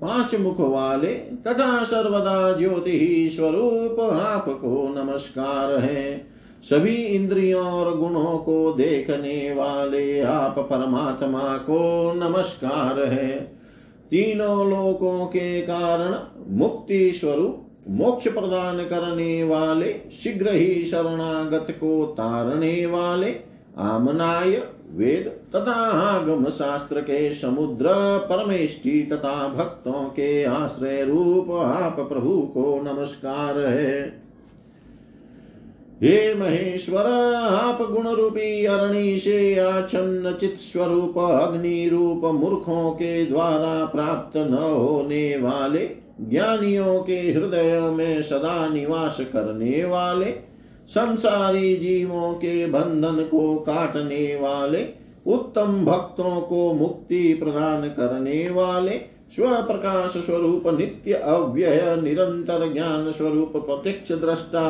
पाँच 0.00 0.34
मुख 0.34 0.60
वाले 0.60 1.14
तथा 1.14 1.84
सर्वदा 1.84 2.52
ज्योति 2.52 3.28
स्वरूप 3.32 4.00
आपको 4.00 4.94
नमस्कार 4.96 5.76
है। 5.76 6.26
सभी 6.62 6.94
इंद्रियों 6.94 7.66
और 7.66 7.96
गुणों 7.98 8.38
को 8.38 8.72
देखने 8.72 9.54
वाले 9.54 10.20
आप 10.20 10.58
परमात्मा 10.58 11.56
को 11.56 12.12
नमस्कार 12.16 13.02
है। 13.02 13.61
तीनों 14.12 14.70
लोकों 14.70 15.26
के 15.26 15.60
कारण 15.62 16.14
मुक्ति 16.58 17.12
स्वरूप 17.12 17.68
मोक्ष 17.88 18.28
प्रदान 18.28 18.84
करने 18.84 19.44
वाले 19.44 19.92
शीघ्र 20.12 20.52
ही 20.52 20.84
शरणागत 20.84 21.66
को 21.70 22.04
तारने 22.06 22.86
वाले 22.86 23.34
आमनाय 23.78 24.50
वेद 24.90 25.28
तथा 25.54 25.74
आगम 26.00 26.44
शास्त्र 26.50 27.00
के 27.00 27.32
समुद्र 27.32 27.88
परमेष्टि 28.24 29.02
तथा 29.12 29.48
भक्तों 29.48 30.04
के 30.10 30.44
आश्रय 30.44 31.04
रूप 31.04 31.50
आप 31.50 31.96
प्रभु 32.00 32.40
को 32.54 32.80
नमस्कार 32.82 33.58
है। 33.58 34.22
हे 36.04 36.34
महेश्वर, 36.34 37.06
आप 37.36 37.82
गुण 37.92 38.08
रूपी 38.08 38.64
अरणि 38.64 39.18
से 39.18 39.58
आच्छन्न 39.58 40.32
चित 40.32 40.56
स्वरूप 40.58 41.18
अग्नि 41.18 41.88
रूप 41.88 42.24
मूर्खों 42.24 42.90
के 42.90 43.26
द्वारा 43.26 43.84
प्राप्त 43.84 44.36
न 44.36 44.54
होने 44.54 45.36
वाले, 45.36 45.90
ज्ञानियों 46.20 47.02
के 47.02 47.16
हृदय 47.16 47.80
में 47.80 48.22
सदा 48.22 48.68
निवास 48.68 49.20
करने 49.20 49.84
वाले, 49.84 50.34
संसारी 50.88 51.76
जीवों 51.76 52.34
के 52.34 52.66
बंधन 52.66 53.28
को 53.30 53.56
काटने 53.56 54.38
वाले, 54.42 54.88
उत्तम 55.26 55.84
भक्तों 55.84 56.40
को 56.40 56.74
मुक्ति 56.74 57.34
प्रदान 57.34 57.88
करने 57.88 58.50
वाले 58.50 59.00
स्व 59.36 59.62
प्रकाश 59.62 60.10
स्वरूप 60.10 60.66
नित्य 60.66 61.12
अव्यय 61.12 61.96
निरंतर 62.02 62.72
ज्ञान 62.72 63.10
स्वरूप 63.10 63.52
प्रत्यक्ष 63.56 64.12
दृष्टा 64.12 64.68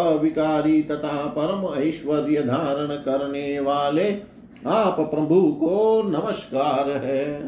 अविकारी 0.00 0.82
तथा 0.82 1.26
परम 1.26 1.82
ऐश्वर्य 1.82 2.42
धारण 2.42 2.86
करने 2.86 3.60
वाले 3.60 4.10
आप 4.66 4.96
प्रभु 5.00 5.40
को 5.52 6.02
नमस्कार 6.02 6.90
है। 6.90 7.42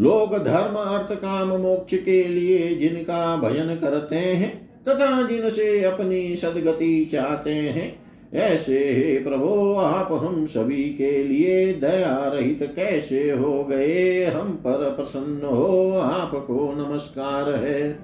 लोग 0.00 0.36
धर्म 0.44 0.74
अर्थ 0.74 1.12
काम 1.12 1.48
मोक्ष 1.48 1.94
के 1.94 2.22
लिए 2.24 2.74
जिनका 2.76 3.36
भजन 3.36 3.74
करते 3.74 4.16
हैं 4.16 4.68
तथा 4.88 5.22
जिनसे 5.22 5.84
अपनी 5.84 6.36
सदगति 6.36 7.04
चाहते 7.04 7.54
हैं 7.54 8.01
ऐसे 8.34 8.78
हे 8.78 9.24
प्रभो, 9.24 9.74
आप 9.74 10.12
हम 10.12 10.46
सभी 10.46 10.82
के 10.82 11.24
लिए 11.24 11.72
दया 11.72 12.32
रहित 12.34 12.72
कैसे 12.76 13.30
हो 13.30 13.64
गए? 13.64 14.24
हम 14.24 14.48
पर 14.48 14.94
प्रसन्न 14.96 15.44
हो, 15.44 15.98
आपको 15.98 16.72
नमस्कार 16.72 17.50
है। 17.50 17.98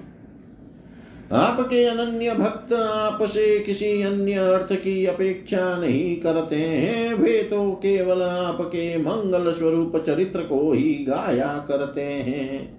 आपके 1.32 1.84
अनन्य 1.84 2.34
भक्त 2.34 2.72
आपसे 2.72 3.58
किसी 3.58 4.02
अन्य 4.02 4.32
अर्थ 4.32 4.72
की 4.72 5.06
अपेक्षा 5.06 5.78
नहीं 5.78 6.16
करते 6.16 6.56
हैं। 6.56 7.14
वे 7.14 7.42
तो 7.42 7.70
केवल 7.72 8.22
आपके 8.22 8.98
मंगल 8.98 9.52
स्वरूप 9.52 10.04
चरित्र 10.06 10.40
को 10.40 10.72
ही 10.72 11.04
गाया 11.08 11.64
करते 11.68 12.00
हैं। 12.00 12.77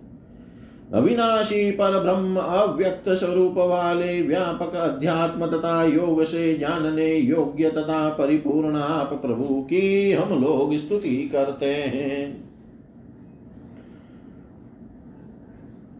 अविनाशी 0.93 1.71
पर 1.71 1.99
ब्रह्म 1.99 2.35
अव्यक्त 2.35 3.09
स्वरूप 3.09 3.57
वाले 3.57 4.21
व्यापक 4.21 4.75
अध्यात्म 4.75 5.47
तथा 5.47 5.83
योग 5.83 6.23
से 6.23 6.57
जानने 6.57 7.15
योग्य 7.15 7.69
तथा 7.69 8.09
परिपूर्ण 8.09 8.75
आप 8.75 9.13
प्रभु 9.13 9.61
की 9.61 10.11
हम 10.11 10.41
लोग 10.41 10.75
स्तुति 10.75 11.29
करते 11.31 11.73
हैं। 11.73 12.49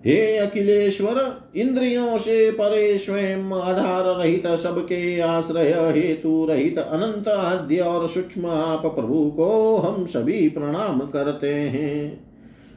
हे 0.05 0.37
अखिलेश्वर, 0.37 1.41
इंद्रियों 1.55 2.17
से 2.17 2.51
परे 2.51 2.97
स्वयं 2.97 3.51
आधार 3.61 4.03
रहित 4.03 4.47
सबके 4.47 5.19
आश्रय 5.19 5.71
हेतु 5.71 6.45
रहित 6.49 6.77
अनंत 6.77 7.27
आद्य 7.27 7.79
और 7.79 8.07
सूक्ष्म 8.07 8.45
आप 8.45 8.85
प्रभु 8.85 9.31
को 9.31 9.77
हम 9.77 10.05
सभी 10.05 10.49
प्रणाम 10.49 10.99
करते 10.99 11.53
हैं। 11.53 12.28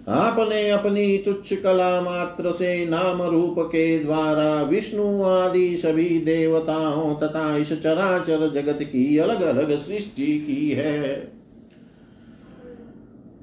आपने 0.09 0.71
अपनी 0.71 1.19
तुच्छ 1.19 1.55
कला 1.55 2.01
मात्र 2.01 2.53
से 2.53 2.87
नाम 2.87 3.23
रूप 3.23 3.55
के 3.59 3.99
द्वारा 3.99 4.63
विष्णु 4.63 5.23
आदि 5.23 5.77
सभी 5.77 6.09
देवताओं 6.19 7.15
तथा 7.15 7.57
इस 7.57 7.73
चराचर 7.83 8.51
जगत 8.51 8.79
की 8.83 9.19
अलग 9.19 9.43
अलग 9.43 9.79
सृष्टि 9.79 10.39
की 10.39 10.71
है। 10.71 11.33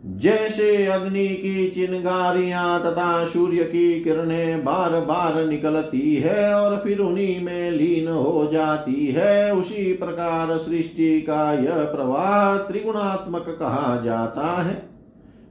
जैसे 0.06 0.86
अग्नि 0.86 1.28
की 1.28 1.67
चिनगारियाँ 1.69 2.80
तथा 2.80 3.26
सूर्य 3.26 3.63
की 3.63 4.04
किरणें 4.04 4.63
बार 4.65 5.00
बार 5.00 5.45
निकलती 5.45 6.15
है 6.15 6.54
और 6.54 6.82
फिर 6.84 7.00
उन्हीं 7.00 7.41
में 7.41 7.72
लीन 7.72 8.08
हो 8.08 8.50
जाती 8.54 9.08
है, 9.08 9.56
उसी 9.56 9.93
प्रकार 9.93 10.58
सृष्टि 10.58 11.22
का 11.22 11.54
यह 11.54 11.84
प्रवाह 11.84 12.58
त्रिगुणात्मक 12.58 13.45
कहा 13.50 14.02
जाता 14.06 14.62
है। 14.62 14.88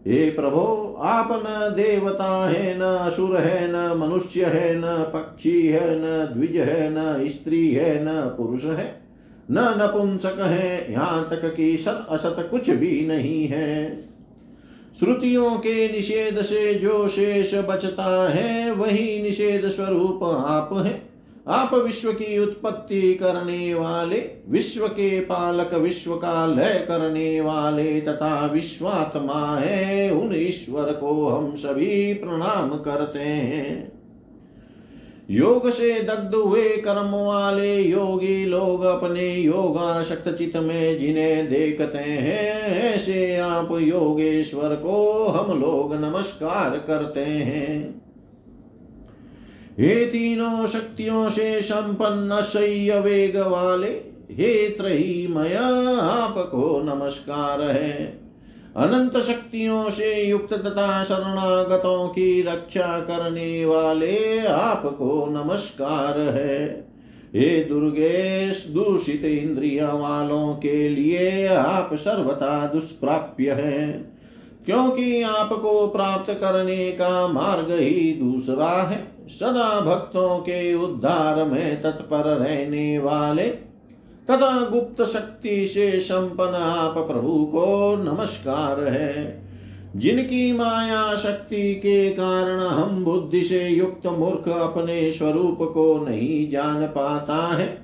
हे 0.06 0.30
प्रभो 0.30 0.96
आप 1.00 1.28
न 1.32 1.74
देवता 1.76 2.48
है 2.48 2.78
न, 2.78 2.82
असुर 2.82 3.36
है 3.36 3.68
न, 3.72 3.98
मनुष्य 3.98 4.44
है 4.44 4.78
न, 4.78 4.82
पक्षी 4.86 5.66
है 5.66 5.98
न, 5.98 6.34
द्विज 6.34 6.56
है 6.56 6.90
न, 6.90 7.28
स्त्री 7.28 7.72
है 7.72 8.04
न, 8.04 8.08
पुरुष 8.08 8.64
है, 8.64 9.02
न 9.50 9.58
नपुंसक 9.58 10.40
है, 10.40 10.92
यहाँ 10.92 11.28
तक 11.30 11.54
कि 11.54 11.76
सत 11.76 12.06
असत 12.10 12.48
कुछ 12.50 12.70
भी 12.70 13.06
नहीं 13.06 13.48
है। 13.48 14.02
श्रुतियों 14.98 15.50
के 15.50 15.92
निषेध 15.92 16.42
से 16.42 16.74
जो 16.74 17.08
शेष 17.08 17.54
बचता 17.54 18.28
है, 18.28 18.70
वही 18.70 19.22
निषेध 19.22 19.66
स्वरूप 19.66 20.24
आप 20.24 20.70
है। 20.86 21.07
आप 21.48 21.74
विश्व 21.74 22.12
की 22.12 22.38
उत्पत्ति 22.38 23.14
करने 23.14 23.74
वाले, 23.74 24.30
विश्व 24.48 24.88
के 24.88 25.20
पालक, 25.20 25.74
विश्व 25.74 26.16
का 26.16 26.46
लय 26.46 26.84
करने 26.88 27.40
वाले 27.40 28.00
तथा 28.00 28.46
विश्वात्मा 28.46 29.56
है, 29.58 30.10
उन 30.10 30.32
ईश्वर 30.34 30.92
को 30.92 31.28
हम 31.28 31.54
सभी 31.56 32.14
प्रणाम 32.14 32.68
करते 32.68 33.18
हैं। 33.18 33.98
योग 35.30 35.70
से 35.70 36.00
दग्ध 36.00 36.34
हुए 36.34 36.68
कर्म 36.68 37.10
वाले 37.26 37.80
योगी 37.80 38.44
लोग 38.44 38.82
अपने 38.82 39.34
योगाशक्त 39.34 40.28
चित 40.28 40.56
में 40.56 40.98
जिन्हें 40.98 41.48
देखते 41.48 41.98
हैं, 41.98 42.60
ऐसे 42.94 43.36
आप 43.36 43.68
योगेश्वर 43.72 44.74
को 44.74 45.26
हम 45.26 45.60
लोग 45.60 45.94
नमस्कार 45.94 46.70
करते 46.70 47.20
हैं। 47.20 48.07
हे 49.80 50.06
तीनों 50.06 50.66
शक्तियों 50.66 51.30
से 51.30 51.62
संपन्न 51.62 52.42
शय्य 52.42 53.00
वेग 53.00 53.36
वाले, 53.36 53.88
हे 54.30 54.68
त्रयीमय 54.68 55.54
आपको 56.00 56.82
नमस्कार 56.82 57.62
है। 57.62 58.20
अनंत 58.76 59.24
शक्तियों 59.24 59.90
से 59.90 60.22
युक्त 60.22 60.52
तथा 60.52 61.04
शरणागतों 61.04 62.08
की 62.08 62.42
रक्षा 62.42 63.00
करने 63.00 63.64
वाले 63.64 64.46
आपको 64.46 65.26
नमस्कार 65.30 66.18
है। 66.18 66.88
हे 67.34 67.64
दुर्गेश, 67.64 68.66
दूषित 68.74 69.24
इंद्रिया 69.24 69.92
वालों 69.92 70.54
के 70.54 70.88
लिए 70.88 71.46
आप 71.46 71.90
सर्वथा 71.94 72.66
दुष्प्राप्य 72.66 73.50
है। 73.50 74.12
क्योंकि 74.66 75.22
आपको 75.22 75.86
प्राप्त 75.86 76.32
करने 76.32 76.90
का 76.92 77.28
मार्ग 77.28 77.66
ही 77.70 78.12
दूसरा 78.12 78.82
है। 78.82 79.17
सदा 79.28 79.80
भक्तों 79.80 80.38
के 80.38 80.74
उद्धार 80.74 81.44
में 81.44 81.82
तत्पर 81.82 82.24
रहने 82.36 82.98
वाले 82.98 83.46
तथा 84.30 84.68
गुप्त 84.68 85.02
शक्ति 85.02 85.66
से 85.66 85.90
संपन्न 86.00 86.54
आप 86.54 86.94
प्रभु 86.98 87.44
को 87.44 87.96
नमस्कार 87.96 88.80
है। 88.80 89.42
जिनकी 89.96 90.52
माया 90.52 91.14
शक्ति 91.14 91.74
के 91.74 92.10
कारण 92.10 92.60
हम 92.60 93.04
बुद्धि 93.04 93.42
से 93.44 93.68
युक्त 93.68 94.06
मूर्ख 94.06 94.48
अपने 94.48 95.10
स्वरूप 95.10 95.58
को 95.74 96.06
नहीं 96.08 96.48
जान 96.50 96.86
पाता 96.86 97.36
है, 97.56 97.78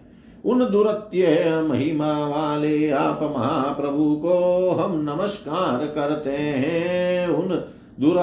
उन 0.44 0.70
दुरत्य 0.70 1.66
महिमा 1.68 2.12
वाले 2.28 2.90
आप 2.90 3.22
महाप्रभु 3.36 4.14
को 4.16 4.70
हम 4.70 5.00
नमस्कार 5.00 5.86
करते 5.86 6.30
हैं। 6.30 7.28
उन 7.28 7.48
दुर 8.00 8.18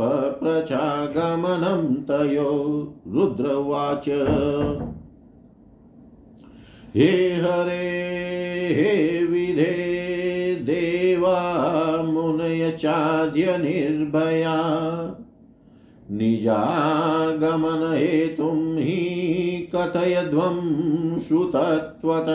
पप्रचागमनं 0.00 1.94
तयो। 1.94 2.94
रुद्रवाच। 3.08 4.08
हे 6.96 7.36
हरे, 7.36 8.74
हे 8.74 9.24
विधे, 9.24 10.54
देवा 10.54 12.02
मुनय 12.02 12.70
चाद्य 12.70 13.58
निर्भया 13.58 14.84
निजागमनहेतुं 16.10 18.78
हि 18.78 19.17
कथयध्वं 19.74 20.58
श्रुतत्वत 21.18 22.26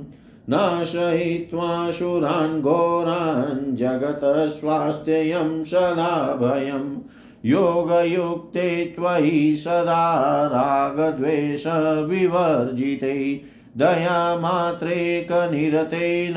नाशयित्वा 0.48 1.90
सुरान् 1.90 2.62
घोरान् 2.62 3.76
जगतस्वास्थ्यं 3.76 5.64
सदा 5.64 6.34
भयम्। 6.34 6.96
योगयुक्ते 7.44 8.84
त्वयि 8.84 9.57
सदा 9.57 10.46
रागद्वेषविवर्जिते। 10.46 13.40
दयामात्रेकनिरतेन 13.76 16.34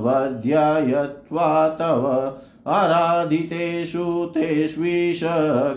वध्यायत्वा 0.00 1.68
तव 1.68 2.32
आराधितेषु 2.68 4.30
तेष्वीश 4.34 5.20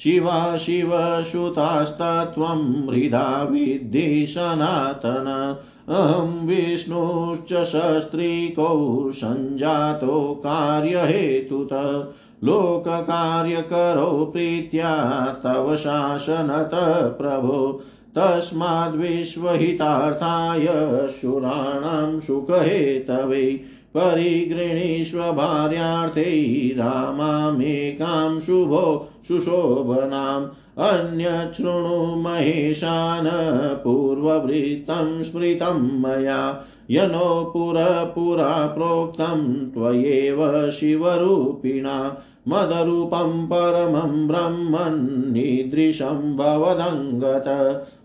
शिवा 0.03 0.57
शिवसुतास्तत्त्वं 0.57 2.89
हृदा 2.89 3.47
विद्धि 3.51 4.25
सनातन 4.29 5.55
अहं 5.89 6.47
विष्णुश्च 6.47 7.63
शस्त्रीकौ 7.63 9.11
सञ्जातो 9.11 10.33
कार्यहेतुत। 10.33 11.69
लोककार्यकरो 12.43 14.25
प्रीत्या 14.25 15.37
तव 15.43 15.75
शासनत 15.75 16.71
प्रभो। 17.17 17.81
तस्माद्विश्वहितार्थाय 18.17 20.67
शूराणां 21.09 22.19
सुखहेतवे। 22.19 23.61
परिगृणीष्व 23.95 25.19
भार्यार्थे 25.31 26.23
रामामेकां 26.77 28.39
शुभो 28.39 28.85
सुशोभनाम् 29.27 30.45
अन्यशृणु 30.87 31.97
महेशान 32.15 33.29
पूर्ववृत्तं 33.83 35.21
स्मृतं 35.23 35.81
मया 36.01 36.41
यनो 36.91 37.29
पुरपुरा 37.53 38.53
प्रोक्तं 38.67 39.43
त्वयेव 39.73 40.39
शिवरूपिणा 40.71 41.97
मदरूपं 42.47 43.45
परमं 43.47 44.27
ब्रह्मन्निदृशं 44.27 46.21
भवदङ्गत 46.37 47.47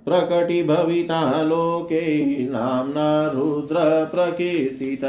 प्रकटिभविता 0.04 1.20
लोके 1.42 2.02
नाम्ना 2.48 3.08
रुद्रप्रकीर्तित 3.34 5.04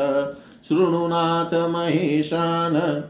शृणुनाथ 0.69 1.69
महेशान। 1.69 3.03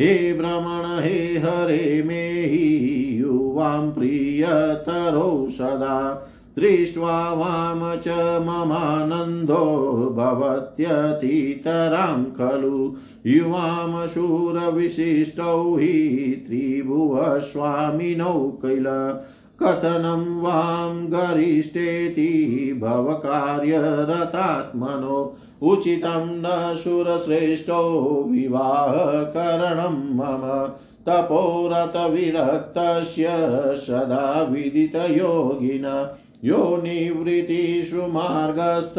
हे 0.00 0.34
भ्रमण 0.34 1.04
हे 1.04 1.38
हरे 1.38 2.02
मे 2.06 2.30
हि 2.30 3.16
युवां 3.20 3.90
प्रियतरो 3.90 5.46
सदा। 5.50 6.32
दृष्ट्वा 6.58 7.32
वाम 7.32 7.96
च 7.96 8.38
ममानन्दो 8.42 10.14
भवत्यतीतरां 10.16 12.24
खलु। 12.24 12.96
युवां 13.26 14.08
शूरविशिष्टौ 14.08 15.76
हि 15.76 16.42
त्रिभुवस्वामिनौ 16.46 18.60
किल। 18.64 19.18
कथनं 19.62 20.42
वां 20.42 21.06
गरिष्ठेति 21.06 22.78
भवकार्यरतात्मनो। 22.82 25.36
उचितं 25.62 26.26
न 26.26 26.76
सुरश्रेष्ठो 26.76 28.26
विवाहकरणं 28.30 30.14
मम 30.14 30.72
तपोरतविरक्तस्य 31.06 33.26
सदा 33.76 34.42
विदितयोगिना। 34.42 36.18
यो 36.44 36.56
निवृत्तिषु 36.56 37.96
मार्गस्थ 37.96 38.94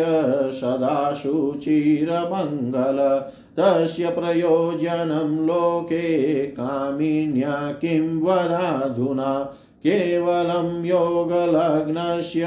सदा 0.50 1.14
शुचिरमङ्गल 1.14 3.24
तस्य 3.58 4.08
प्रयोजनं 4.08 5.46
लोके 5.46 6.32
कामिन्या 6.46 7.72
किं 7.72 8.20
वदाधुना 8.20 9.54
केवलं 9.86 10.84
योगलग्नस्य 10.84 12.44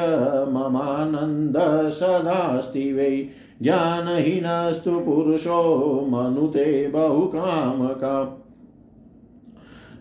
ममानन्द 0.49 1.89
सदास्ति 1.89 2.93
वै। 2.93 3.29
ज्ञानहीनस्तु 3.61 4.99
पुरुषो 4.99 6.01
मनुते 6.09 6.87
बहुकामकम्। 6.87 8.35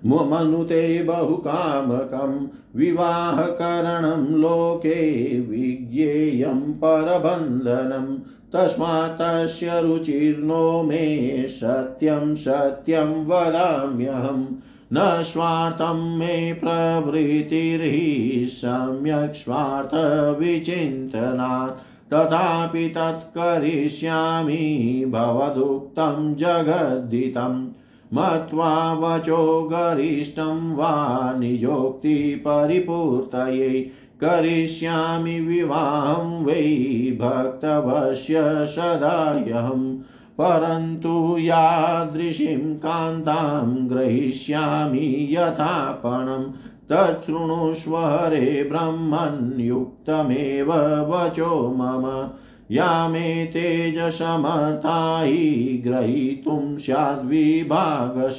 मनुते 0.07 1.03
बहुकामकं 1.03 2.49
विवाहकरणं 2.77 4.27
लोके 4.27 5.11
विज्ञेयं 5.41 6.61
परबन्धनं 6.61 8.38
तस्मात् 8.53 9.13
तस्य 9.13 9.81
रुचिर्नो 9.81 10.83
मे 10.83 11.47
सत्यं 11.49 12.35
सत्यं 12.35 13.27
वदाम्यहम् 13.27 14.47
न 14.93 15.23
स्वार्थं 15.23 16.19
मे 16.19 16.53
प्रवृत्तिर्हि 16.53 18.47
सम्यक् 18.49 19.37
स्वार्थविचिन्तनात्। 19.37 22.15
तथापि 22.15 22.89
तत्करिष्यामि 22.89 25.05
भवदुक्तं 25.09 26.35
जगद्दितं 26.35 27.69
मत्वा 28.15 28.95
वचो 28.95 29.69
गरिष्ठं 29.73 30.77
वा 30.77 31.35
निजोक्तिपरिपूर्तये। 31.39 33.91
करिष्यामि 34.25 35.41
विवाहं 35.41 36.45
वै 36.45 37.19
भक्तवश्य 37.21 38.66
सदायहम् 38.66 39.99
परन्तु 40.41 41.37
यादृशीं 41.39 42.57
कान्तां 42.57 43.89
ग्रहीष्यामि 43.89 45.29
यथापणं। 45.31 46.53
तच्छृणुष्व 46.93 47.97
हरे 47.97 48.69
ब्रह्मन्युक्तमेव 48.71 51.12
वचो 51.12 51.75
मम। 51.77 52.29
या 52.71 53.09
मे 53.09 53.45
तेजसमर्था 53.45 55.23
हि 55.23 55.83
ग्रहीतुं 55.87 56.77
स्याद्विभागश। 56.77 58.39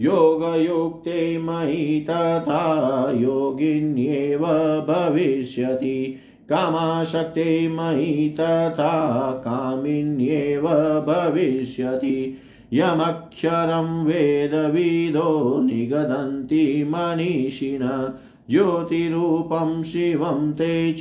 योगयुक्ते 0.00 1.38
मयि 1.38 2.06
तथा 2.10 3.12
योगिन्येव 3.16 4.42
भविष्यति। 4.88 6.18
कामाशक्ते 6.48 7.68
मयि 7.68 8.34
तथा 8.40 9.30
कामिन्येव 9.32 10.62
भविष्यति। 11.08 12.38
यमक्षरं 12.72 14.04
वेदविदो 14.04 15.60
निगदन्ति 15.62 16.84
मनीषिण। 16.88 18.08
ज्योतिरूपं 18.50 19.82
शिवं 19.82 20.52
ते 20.52 20.92
च 20.92 21.00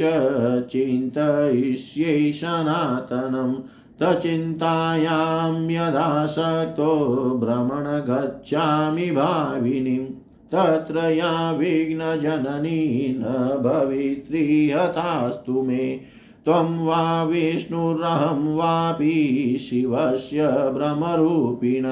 चिन्तयिष्ये 0.68 2.34
सनातनम् 2.34 3.56
तचिन्तायां 4.00 5.72
यदासक्तो 5.72 7.39
भ्रमण 7.43 7.84
गच्छामि 7.84 9.02
भाविनीं। 9.02 10.08
तत्र 10.52 10.98
या 10.98 11.52
विघ्नजननी 11.52 13.16
न 13.20 13.24
भवित्रिहतास्तु 13.64 15.62
मे। 15.62 16.00
त्वं 16.45 16.86
वा 16.86 17.24
विष्णुरहं 17.24 18.56
वापि 18.56 19.58
शिवस्य 19.62 20.48
भ्रमरूपिण। 20.48 21.84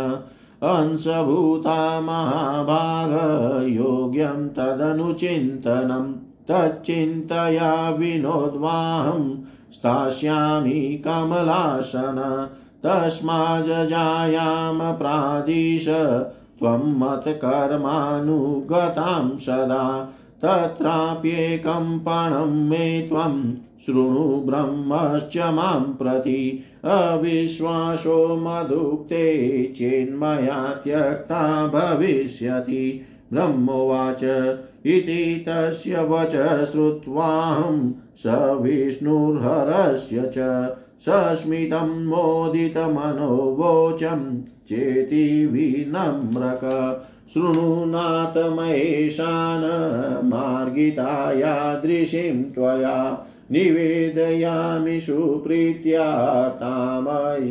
अंशभूता 0.66 2.02
महाभागयोग्यं 2.02 4.50
तदनुचिन्तनं, 4.50 6.16
तच्चिन्तया 6.48 7.90
विनोद्वाहम् 7.90 9.36
स्थास्यामि 9.74 11.02
कमलासन 11.06 12.50
तस्माजजायां 12.84 14.94
प्रादिश, 14.94 15.86
त्वं 16.60 17.00
मत्कर्मानुगतां 17.00 19.38
सदा, 19.38 20.14
तत्राप्येकं 20.42 22.00
पणं 22.00 22.70
मे 22.70 23.02
त्वं 23.02 23.54
शृणु 23.86 24.44
ब्रह्मश्च 24.46 25.38
माँ 25.38 25.96
प्रति 26.00 26.64
अविश्वासो 26.86 28.36
मधुक्ते 28.36 29.74
चेन्मया 29.76 30.82
त्यक्ता 30.84 31.68
भविष्यति। 31.68 33.02
ब्रह्मोवाच 33.34 34.24
इति 34.86 35.46
तस्य 35.48 36.04
वच 36.04 36.72
श्रुत्वाहं 36.72 37.94
स 38.18 38.24
विष्णुर्हरस्य 38.62 40.32
च 40.38 40.78
सस्मितं 41.02 42.06
मोदितमनोवोचं 42.06 44.42
चेति 44.42 45.46
विनम्रक। 45.46 46.64
शृणुनाथ 47.34 48.38
महेशान 48.38 49.62
मार्गितायादृशीं 50.26 52.44
त्वया 52.44 53.28
निवेदयामि 53.52 55.00
सुप्रीत्या 55.00 56.50
ताम 56.50 57.06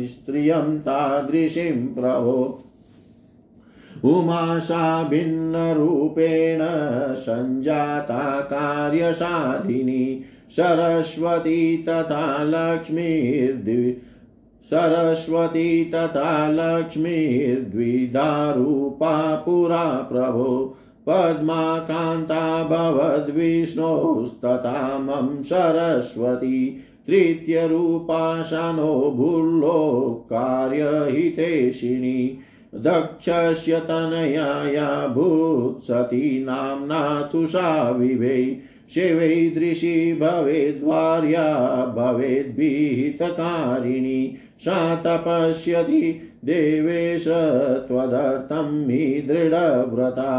स्त्रियं 0.05 0.79
तादृशीं 0.79 1.87
प्रभो। 1.87 2.61
उमाशा 4.03 5.03
भिन्नरूपेण 5.03 6.59
सञ्जाता 7.15 8.41
कार्यसाधिनी 8.41 10.23
सरस्वती 10.51 11.77
तथा 11.77 12.43
लक्ष्मीर्द्वि 12.43 14.01
सरस्वती 14.65 15.85
तथा 15.85 16.51
लक्ष्मीर्द्विधारूपा 16.51 19.35
पुरा 19.35 20.09
प्रभो। 20.11 20.77
पद्माकान्ता 21.07 22.41
भवद्विष्णोस्तथा 22.69 23.77
मम 24.99 25.27
सरस्वती 25.41 26.59
तृतीयरूपा 27.07 28.21
शनो 28.43 28.93
भूल्लो 29.17 29.81
कार्यहितेशिनी 30.31 32.19
दक्षस्य 32.85 33.79
तनयाया 33.79 34.87
भूत्सती 35.07 36.23
नाम्ना 36.45 37.01
तु 37.31 37.41
सा 37.47 37.67
विवै 37.89 38.41
शिवैदृशी 38.93 39.93
भवेद्वार्या 40.13 41.45
भवेद्भिहितकारिणी 41.95 42.61
सा 44.65 44.79
तपस्यति 45.05 46.01
देवेश 46.45 47.25
त्वदर्थं 47.87 48.67
हि 48.89 49.05
दृढव्रता 49.27 50.33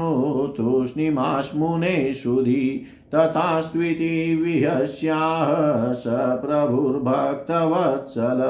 तूष्णीमाश्मुने 0.58 2.14
सुधि 2.14 2.86
तथास्त्विति 3.14 4.36
विहस्याः 4.36 5.94
स 5.94 6.04
प्रभुर्भक्तवत्सल 6.46 8.42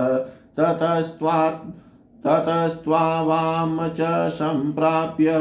ततस्त्वात् 0.59 1.65
ततस्त्वावां 2.25 3.89
च 3.89 4.29
सम्प्राप्य 4.37 5.33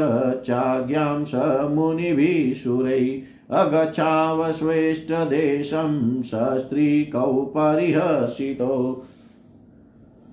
चाज्ञां 0.45 1.23
स 1.25 1.35
मुनिभिः 1.71 2.53
सुरैः 2.63 3.57
अगच्छावश्वेष्टदेशं 3.59 5.93
स 6.21 6.31
स्त्रीकौ 6.59 7.31
परिहसितो 7.55 8.75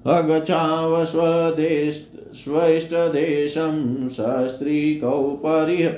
अगच्छावस्वदेश 0.06 2.10
स्वैष्टदेशं 2.34 4.08
सस्त्रीकौ 4.08 5.40
परिह 5.44 5.88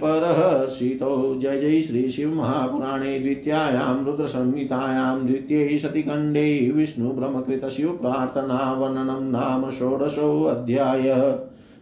जय 1.41 1.61
जय 1.61 1.83
श्री 1.83 2.11
शिवमहापुराणे 2.11 3.19
द्वितीयायां 3.19 4.05
रुद्रसंहितायां 4.05 5.27
द्वितीये 5.27 5.79
सतिखण्डे 5.79 6.73
विष्णुब्रह्मकृतशिवप्रार्थनावर्णनं 6.75 9.31
नाम 9.31 9.71
षोडशोऽध्यायः 9.71 11.39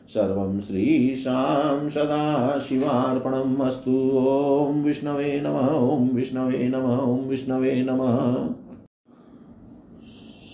सर्वं 0.09 0.61
श्रीशां 0.61 1.89
सदाशिवार्पणम् 1.89 3.61
अस्तु। 3.61 4.18
ॐ 4.18 4.83
विष्णवे 4.83 5.43
नमः, 5.45 5.77
ॐ 5.77 6.14
विष्णवे 6.14 6.68
नमः, 6.68 6.97
ॐ 6.97 7.29
विष्णवे 7.29 7.85
नमः। 7.89 8.63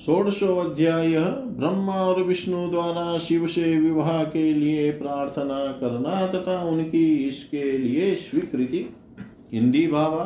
षोडशोध्याय 0.00 1.18
ब्रह्मा 1.56 1.94
और 1.94 2.22
विष्णु 2.22 2.70
द्वारा 2.70 3.18
शिव 3.18 3.46
से 3.46 3.76
विवाह 3.78 4.22
के 4.24 4.52
लिए 4.54 4.90
प्रार्थना 4.90 5.58
करना 5.80 6.26
तथा 6.26 6.60
उनकी 6.62 7.02
इसके 7.26 7.78
लिए 7.78 8.14
स्वीकृति। 8.14 8.84
हिंदी 9.52 9.86
भावा, 9.86 10.24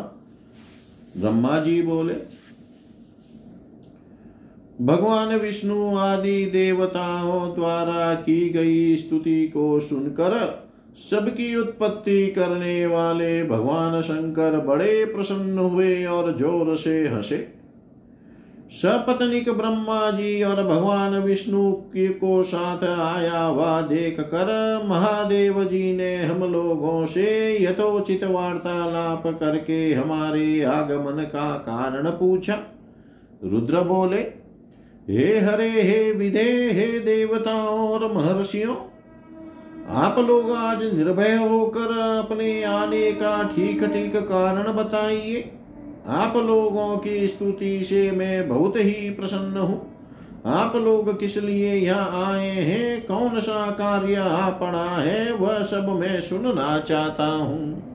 ब्रह्मा 1.16 1.58
जी 1.58 1.80
बोले, 1.82 2.14
भगवान 4.80 5.34
विष्णु 5.36 5.96
आदि 5.96 6.44
देवताओं 6.46 7.54
द्वारा 7.54 8.14
की 8.14 8.48
गई 8.48 8.96
स्तुति 8.96 9.46
को 9.48 9.80
सुनकर 9.80 10.38
सबकी 11.00 11.54
उत्पत्ति 11.56 12.26
करने 12.26 12.86
वाले 12.86 13.42
भगवान 13.44 14.00
शंकर 14.02 14.58
बड़े 14.60 15.04
प्रसन्न 15.04 15.58
हुए 15.58 16.04
और 16.04 16.36
ज़ोर 16.38 16.74
से 16.76 16.96
हंसे। 17.08 17.53
सपत्निक 18.72 19.50
ब्रह्मा 19.52 20.10
जी 20.10 20.42
और 20.42 20.62
भगवान 20.64 21.14
विष्णु 21.18 21.72
की 21.72 22.06
को 22.08 22.42
साथ 22.42 22.84
आया 22.84 23.40
हुआ 23.40 23.80
देख 23.80 24.20
कर 24.20 24.48
महादेव 24.88 25.62
जी 25.64 25.92
ने 25.92 26.16
हम 26.16 26.42
लोगों 26.52 27.04
से 27.06 27.26
यथोचित 27.62 28.24
वार्तालाप 28.24 29.26
करके 29.40 29.92
हमारे 29.92 30.62
आगमन 30.62 31.22
का 31.24 31.52
कारण 31.58 32.10
पूछा। 32.10 32.58
रुद्र 33.44 33.80
बोले, 33.80 34.20
हे 35.08 35.38
हरे, 35.40 35.70
हे 35.82 36.12
विधे, 36.12 36.50
हे 36.72 36.86
देवताओं 37.00 37.88
और 37.88 38.12
महर्षियों, 38.12 38.76
आप 40.02 40.18
लोग 40.18 40.50
आज 40.50 40.82
निर्भय 40.94 41.36
होकर 41.38 41.98
अपने 41.98 42.62
आने 42.64 43.10
का 43.12 43.42
ठीक 43.48 43.84
ठीक 43.84 44.16
कारण 44.16 44.72
बताइए। 44.72 45.50
आप 46.08 46.36
लोगों 46.36 46.98
की 46.98 47.28
स्तुति 47.28 47.84
से 47.84 48.10
मैं 48.10 48.48
बहुत 48.48 48.76
ही 48.76 49.10
प्रसन्न 49.10 49.56
हूँ। 49.56 49.94
आप 50.46 50.76
लोग 50.76 51.20
किस 51.20 51.38
लिए 51.38 51.74
यहाँ 51.74 52.32
आए 52.32 52.50
हैं? 52.50 53.06
कौन 53.06 53.40
सा 53.40 53.70
कार्य 53.70 54.14
आ 54.14 54.48
पड़ा 54.48 55.00
है? 55.00 55.32
वह 55.32 55.62
सब 55.62 55.88
मैं 55.88 56.20
सुनना 56.20 56.80
चाहता 56.80 57.26
हूँ। 57.26 57.94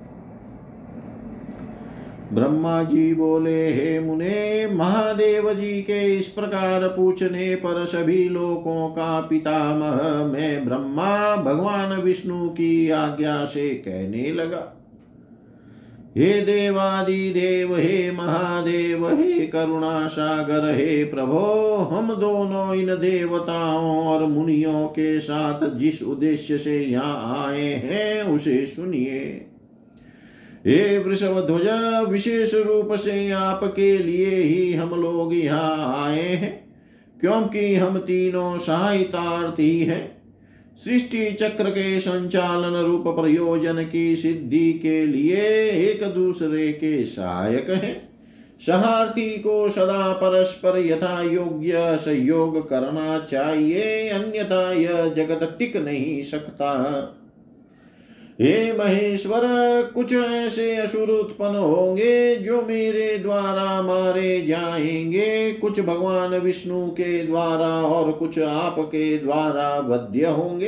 ब्रह्मा 2.34 2.84
जी 2.84 3.14
बोले, 3.14 3.74
हे 3.74 4.00
मुने, 4.00 4.68
महादेव 4.68 5.54
जी 5.54 5.82
के 5.82 6.18
इस 6.18 6.28
प्रकार 6.28 6.88
पूछने 6.88 7.56
पर 7.56 7.86
सभी 7.86 8.30
लोगों 8.30 8.90
का 8.90 9.22
पितामह, 9.22 10.26
मैं 10.26 10.66
ब्रह्मा, 10.66 11.36
भगवान 11.36 12.02
विष्णु 12.02 12.50
की 12.50 12.90
आज्ञा 12.90 13.46
से 13.46 13.70
कहने 13.70 14.32
लगा। 14.32 14.79
हे 16.18 16.42
देवादि 16.42 17.30
देव, 17.30 17.76
हे 17.78 18.12
महादेव, 18.12 19.08
हे 19.10 19.48
करुणा 19.48 20.08
सागर 20.08 20.76
हे 20.76 21.04
प्रभो, 21.04 21.76
हम 21.92 22.14
दोनों 22.16 22.76
इन 22.76 22.88
देवताओं 22.88 24.06
और 24.08 24.26
मुनियों 24.26 24.88
के 24.88 25.20
साथ 25.20 25.70
जिस 25.76 26.04
उद्देश्य 26.04 26.58
से 26.58 26.80
यहाँ 26.82 27.48
आए 27.48 27.74
हैं, 27.74 28.24
उसे 28.24 28.66
सुनिए। 28.66 29.46
हे 30.68 30.98
वृषभ 30.98 31.40
ध्वज, 31.48 31.68
विशेष 32.10 32.54
रूप 32.54 32.94
से 32.94 33.32
आपके 33.32 33.98
लिए 33.98 34.36
ही 34.36 34.74
हम 34.74 34.90
लोग 34.90 35.34
यहाँ 35.34 36.06
आए 36.06 36.22
हैं, 36.22 36.70
क्योंकि 37.22 37.76
हम 37.76 37.98
तीनों 37.98 38.58
सहायतार्थी 38.58 39.80
हैं। 39.80 40.19
सृष्टि 40.86 41.32
चक्र 41.32 41.70
के 41.70 42.00
संचालन 42.00 42.86
रूप 42.86 43.04
प्रयोजन 43.08 43.86
की 43.92 44.16
सिद्धि 44.16 44.74
के 44.74 45.06
लिए 45.06 45.42
एक 45.70 46.04
दूसरे 46.04 46.72
के 46.72 47.06
सहायक 47.06 47.70
हैं। 47.70 48.10
सहार्थी 48.68 49.30
को 49.30 49.70
सदा 49.70 50.14
परस्पर 50.14 50.78
यथा 50.78 51.22
योग्य 51.22 51.74
सहयोग 51.78 52.70
करना 52.70 53.20
चाहिए, 53.20 54.10
अन्यथा 54.10 54.74
यह 54.74 55.10
जगत 55.10 55.56
टिक 55.60 55.78
नहीं 55.78 56.22
सकता। 56.22 56.72
हे 58.42 58.74
महेश्वर, 58.74 59.42
कुछ 59.96 60.14
ऐसे 60.14 60.76
असुर 60.76 61.10
उत्पन्न 61.10 61.56
होंगे 61.56 62.36
जो 62.36 62.62
मेरे 62.62 63.18
द्वारा 63.18 63.82
मारे 63.82 64.42
जाएँगे। 64.42 65.52
कुछ 65.52 65.80
भगवान 65.80 66.34
विष्णु 66.34 66.88
के 66.88 67.26
द्वारा 67.26 67.68
और 67.68 68.12
कुछ 68.12 68.40
आपके 68.40 69.18
द्वारा 69.18 69.80
वध्य 69.80 70.26
होंगे। 70.26 70.68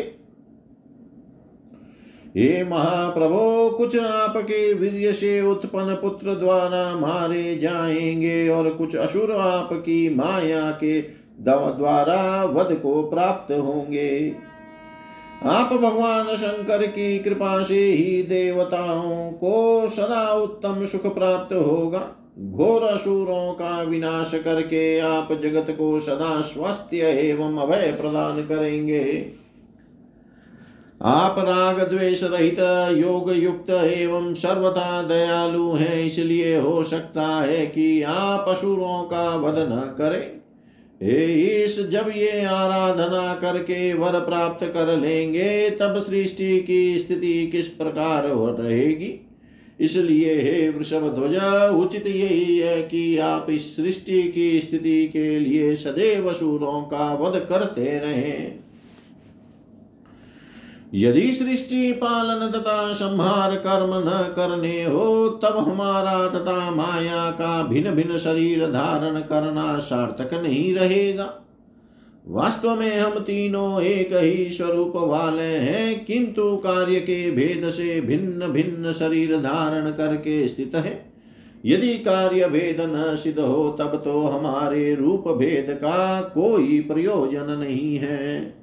हे 2.37 2.63
महाप्रभो, 2.63 3.69
कुछ 3.69 3.97
आपके 3.99 4.73
वीर्य 4.73 5.13
से 5.13 5.41
उत्पन्न 5.41 5.95
पुत्र 5.95 6.35
द्वारा 6.35 6.95
मारे 6.95 7.57
जाएँगे 7.57 8.49
और 8.49 8.69
कुछ 8.69 8.95
असुर 8.95 9.31
आपकी 9.31 10.15
माया 10.15 10.71
के 10.71 11.01
द्वारा 11.41 12.45
वध 12.45 12.75
को 12.75 13.03
प्राप्त 13.03 13.51
होंगे। 13.51 14.35
आप 15.45 15.73
भगवान 15.73 16.35
शंकर 16.35 16.87
की 16.87 17.19
कृपा 17.19 17.63
से 17.63 17.79
ही 17.83 18.23
देवताओं 18.23 19.31
को 19.31 19.87
सदा 19.89 20.33
उत्तम 20.33 20.85
सुख 20.85 21.15
प्राप्त 21.15 21.53
होगा। 21.53 22.07
घोर 22.39 22.83
असुरों 22.83 23.53
का 23.53 23.81
विनाश 23.81 24.31
करके 24.43 24.99
आप 24.99 25.31
जगत 25.31 25.75
को 25.77 25.99
सदा 25.99 26.41
स्वास्थ्य 26.41 26.97
एवं 26.97 27.57
अभय 27.57 27.91
प्रदान 28.01 28.41
करेंगे। 28.41 29.25
आप 31.01 31.35
राग 31.39 31.89
द्वेष 31.89 32.23
रहित, 32.23 32.59
योग 32.97 33.31
युक्त 33.31 33.69
एवं 33.69 34.33
सर्वथा 34.33 35.01
दयालु 35.01 35.73
हैं, 35.73 36.03
इसलिए 36.05 36.59
हो 36.59 36.83
सकता 36.83 37.27
है 37.27 37.65
कि 37.65 38.03
आप 38.03 38.45
असुरों 38.49 39.03
का 39.03 39.35
वध 39.35 39.55
न 39.57 39.95
करें। 39.97 40.40
इस 41.01 41.89
जब 41.89 42.11
ये 42.15 42.43
आराधना 42.45 43.33
करके 43.33 43.93
वर 43.93 44.19
प्राप्त 44.19 44.65
कर 44.65 44.97
लेंगे, 44.97 45.69
तब 45.69 45.99
सृष्टि 45.99 46.59
की 46.59 46.99
स्थिति 46.99 47.47
किस 47.47 47.67
प्रकार 47.67 48.29
हो 48.29 48.49
रहेगी? 48.49 49.27
इसलिए 49.79 50.35
हे 50.41 50.69
वृषभ 50.69 51.15
ध्वज, 51.15 51.35
उचित 51.75 52.07
यही 52.07 52.57
है 52.57 52.81
कि 52.81 53.17
आप 53.17 53.47
इस 53.49 53.75
सृष्टि 53.75 54.23
की 54.23 54.61
स्थिति 54.61 55.07
के 55.07 55.39
लिए 55.39 55.75
सदैव 55.75 56.33
सूरों 56.33 56.81
का 56.81 57.13
वध 57.13 57.39
करते 57.39 57.99
रहें। 57.99 58.59
यदि 60.95 61.33
सृष्टि 61.33 61.91
पालन 61.91 62.51
तथा 62.51 62.93
संहार 62.93 63.55
कर्म 63.55 64.09
न 64.09 64.33
करने 64.35 64.83
हो, 64.83 65.29
तब 65.29 65.57
हमारा 65.57 66.27
तथा 66.27 66.71
माया 66.71 67.31
का 67.31 67.63
भिन्न 67.63 67.91
भिन्न 67.91 68.17
शरीर 68.17 68.65
धारण 68.65 69.19
करना 69.19 69.79
सार्थक 69.79 70.33
नहीं 70.33 70.75
रहेगा। 70.75 71.33
वास्तव 72.27 72.79
में 72.79 72.99
हम 72.99 73.19
तीनों 73.19 73.81
एक 73.81 74.13
ही 74.13 74.49
स्वरूप 74.49 74.93
वाले 74.95 75.57
हैं, 75.57 76.05
किंतु 76.05 76.57
कार्य 76.57 76.95
के 76.95 77.31
भेद 77.31 77.69
से 77.69 78.01
भिन्न 78.01 78.47
भिन्न 78.47 78.91
शरीर 78.91 79.37
धारण 79.37 79.91
करके 79.91 80.47
स्थित 80.47 80.75
है। 80.75 81.11
यदि 81.65 81.93
कार्य 81.93 82.47
भेद 82.47 82.77
न 82.79 83.15
सिद्ध 83.15 83.39
हो, 83.39 83.69
तब 83.79 84.01
तो 84.05 84.21
हमारे 84.21 84.95
रूप 84.95 85.27
भेद 85.27 85.67
का 85.69 86.21
कोई 86.21 86.79
प्रयोजन 86.79 87.51
नहीं 87.59 87.97
है। 87.97 88.60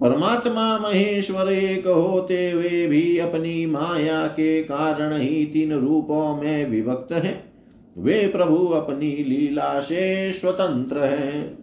परमात्मा 0.00 0.78
महेश्वर 0.78 1.52
एक 1.52 1.86
होते 1.86 2.50
हुए 2.50 2.86
भी 2.86 3.18
अपनी 3.18 3.66
माया 3.66 4.26
के 4.26 4.62
कारण 4.62 5.18
ही 5.18 5.44
तीन 5.46 5.72
रूपों 5.72 6.36
में 6.36 6.70
विभक्त 6.70 7.12
हैं। 7.12 7.52
वे 7.98 8.26
प्रभु 8.26 8.66
अपनी 8.66 9.10
लीला 9.24 9.80
से 9.80 10.32
स्वतंत्र 10.32 10.98
हैं। 10.98 11.58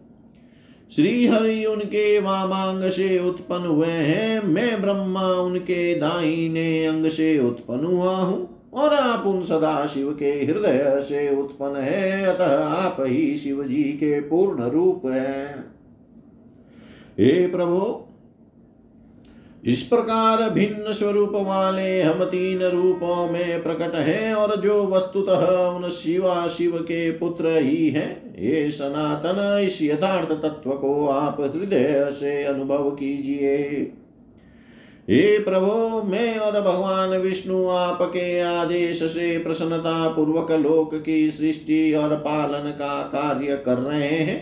श्री 0.91 1.27
हरि 1.27 1.65
उनके 1.65 2.19
वामांग 2.19 2.83
से 2.89 3.19
उत्पन्न 3.19 3.65
हुए 3.65 3.87
हैं। 3.87 4.43
मैं 4.43 4.81
ब्रह्मा 4.81 5.27
उनके 5.27 5.95
दाहिने 5.95 6.85
अंग 6.85 7.07
से 7.07 7.39
उत्पन्न 7.39 7.85
हुआ 7.85 8.15
हूँ 8.15 8.69
और 8.73 8.93
आप 8.93 9.25
उन 9.27 9.41
सदा 9.41 9.87
शिव 9.87 10.11
के 10.11 10.31
हृदय 10.31 10.99
से 11.01 11.29
उत्पन्न 11.41 11.75
है। 11.75 12.25
अतः 12.25 12.57
आप 12.65 12.97
ही 12.99 13.37
शिव 13.37 13.63
जी 13.63 13.83
के 13.83 14.19
पूर्ण 14.19 14.69
रूप 14.69 15.05
हैं। 15.05 15.55
हे 17.19 17.47
प्रभु 17.47 18.03
इस 19.63 19.81
प्रकार 19.81 20.49
भिन्न 20.49 20.93
स्वरूप 20.93 21.31
वाले 21.35 22.01
हम 22.01 22.23
तीन 22.23 22.61
रूपों 22.63 23.29
में 23.31 23.63
प्रकट 23.63 23.95
हैं 23.95 24.33
और 24.33 24.55
जो 24.61 24.83
वस्तुतः 24.85 25.45
उन 25.67 25.89
शिवा 25.89 26.47
शिव 26.47 26.77
के 26.77 27.11
पुत्र 27.11 27.57
ही 27.57 27.89
हैं, 27.89 28.35
ये 28.39 28.71
सनातन 28.71 29.61
इस 29.65 29.81
यथार्थ 29.81 30.31
तत्व 30.31 30.71
को 30.71 31.07
आप 31.07 31.41
हृदय 31.41 32.09
से 32.11 32.43
अनुभव 32.43 32.89
कीजिए। 32.89 33.57
हे 35.09 35.39
प्रभो, 35.39 36.01
मैं 36.03 36.37
और 36.37 36.61
भगवान 36.61 37.09
विष्णु 37.09 37.67
आपके 37.67 38.39
आदेश 38.39 39.03
से 39.03 39.37
प्रसन्नता 39.39 40.07
पूर्वक 40.09 40.51
लोक 40.51 40.95
की 40.95 41.31
सृष्टि 41.31 41.93
और 41.93 42.15
पालन 42.15 42.69
का 42.69 43.01
कार्य 43.03 43.57
कर 43.65 43.77
रहे 43.77 44.07
हैं, 44.07 44.39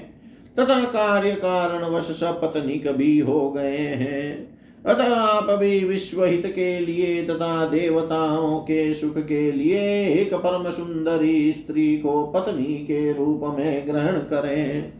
तथा 0.59 0.84
कार्य 0.84 1.32
कारण 1.32 1.84
वश 1.86 2.11
सपत्निक 2.20 2.91
भी 2.91 3.20
हो 3.20 3.51
गए 3.51 3.78
हैं। 3.78 4.55
अतः 4.88 5.15
आप 5.15 5.59
भी 5.59 5.86
विश्व 5.86 6.25
हित 6.25 6.45
के 6.45 6.79
लिए 6.79 7.23
तथा 7.23 7.69
देवताओं 7.69 8.59
के 8.59 8.93
सुख 8.93 9.17
के 9.17 9.51
लिए 9.51 10.07
एक 10.07 10.33
परम 10.33 10.69
सुंदरी 10.71 11.51
स्त्री 11.51 11.97
को 11.97 12.27
पत्नी 12.27 12.63
के 12.63 13.13
रूप 13.13 13.55
में 13.57 13.88
ग्रहण 13.88 14.11
करें। 14.11 14.93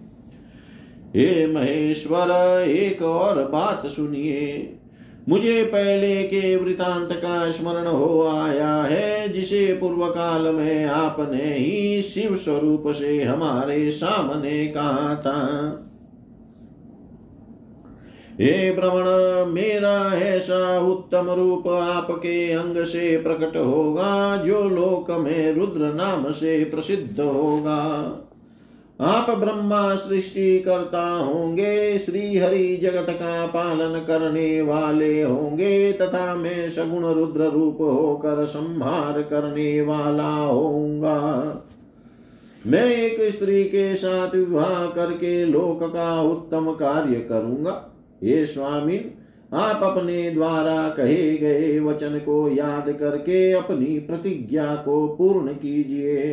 हे 1.16 1.48
महेश्वर, 1.48 2.62
एक 2.70 3.02
और 3.02 3.48
बात 3.48 3.88
सुनिए। 3.88 4.74
मुझे 5.30 5.64
पहले 5.64 6.24
के 6.24 6.56
वृतांत 6.56 7.10
का 7.12 7.52
स्मरण 7.52 7.88
हो 7.88 8.28
आया 8.28 8.84
है, 8.84 9.30
जिसे 9.30 9.78
पूर्व 9.82 10.06
काल 10.06 10.56
में 10.56 10.86
आपने 10.86 11.56
ही 11.58 12.02
शिव 12.02 12.36
स्वरूप 12.36 12.84
से 12.88 13.24
हमारे 13.24 13.92
सामने 13.92 14.68
कहा 14.68 15.16
था। 15.16 15.42
हे 18.42 18.72
भ्रमण 18.72 19.52
मेरा 19.52 20.14
ऐसा 20.16 20.80
उत्तम 20.80 21.30
रूप 21.30 21.68
आपके 21.68 22.52
अंग 22.52 22.84
से 22.84 23.18
प्रकट 23.18 23.58
होगा, 23.58 24.38
जो 24.38 24.64
लोक 24.64 25.12
में 25.12 25.54
रुद्र 25.54 25.94
नाम 25.94 26.32
से 26.32 26.64
प्रसिद्ध 26.64 27.20
होगा। 27.20 27.82
आप 29.02 29.30
ब्रह्मा 29.30 29.96
सृष्टि 29.96 30.60
करता 30.60 31.08
होंगे 31.10 31.98
श्री 31.98 32.38
हरि 32.38 32.80
जगत 32.84 33.08
का 33.10 33.46
पालन 33.46 34.04
करने 34.08 34.62
वाले 34.62 35.22
होंगे, 35.22 35.92
तथा 35.92 36.36
मैं 36.36 36.70
सगुण 36.70 37.06
रुद्र 37.06 37.50
रूप 37.50 37.82
होकर 37.82 38.46
संहार 38.46 39.22
करने 39.22 39.82
वाला 39.82 40.30
होऊँगा। 40.30 41.18
मैं 42.68 42.86
एक 42.86 43.34
स्त्री 43.34 43.64
के 43.64 43.96
साथ 43.96 44.36
विवाह 44.36 44.86
करके 44.88 45.46
लोक 45.46 45.84
का 45.84 46.22
उत्तम 46.22 46.72
कार्य 46.72 47.16
करूँगा। 47.16 47.92
ये 48.24 48.46
स्वामिन 48.46 49.12
आप 49.54 49.84
अपने 49.84 50.32
द्वारा 50.32 50.90
कहे 50.90 51.38
गए 51.38 51.80
वचन 51.80 52.20
को 52.20 52.50
याद 52.50 52.92
करके 52.92 53.52
अपनी 53.52 54.00
प्रतिज्ञा 54.00 54.76
को 54.76 55.08
पूर्ण 55.08 55.54
कीजिए। 55.54 56.28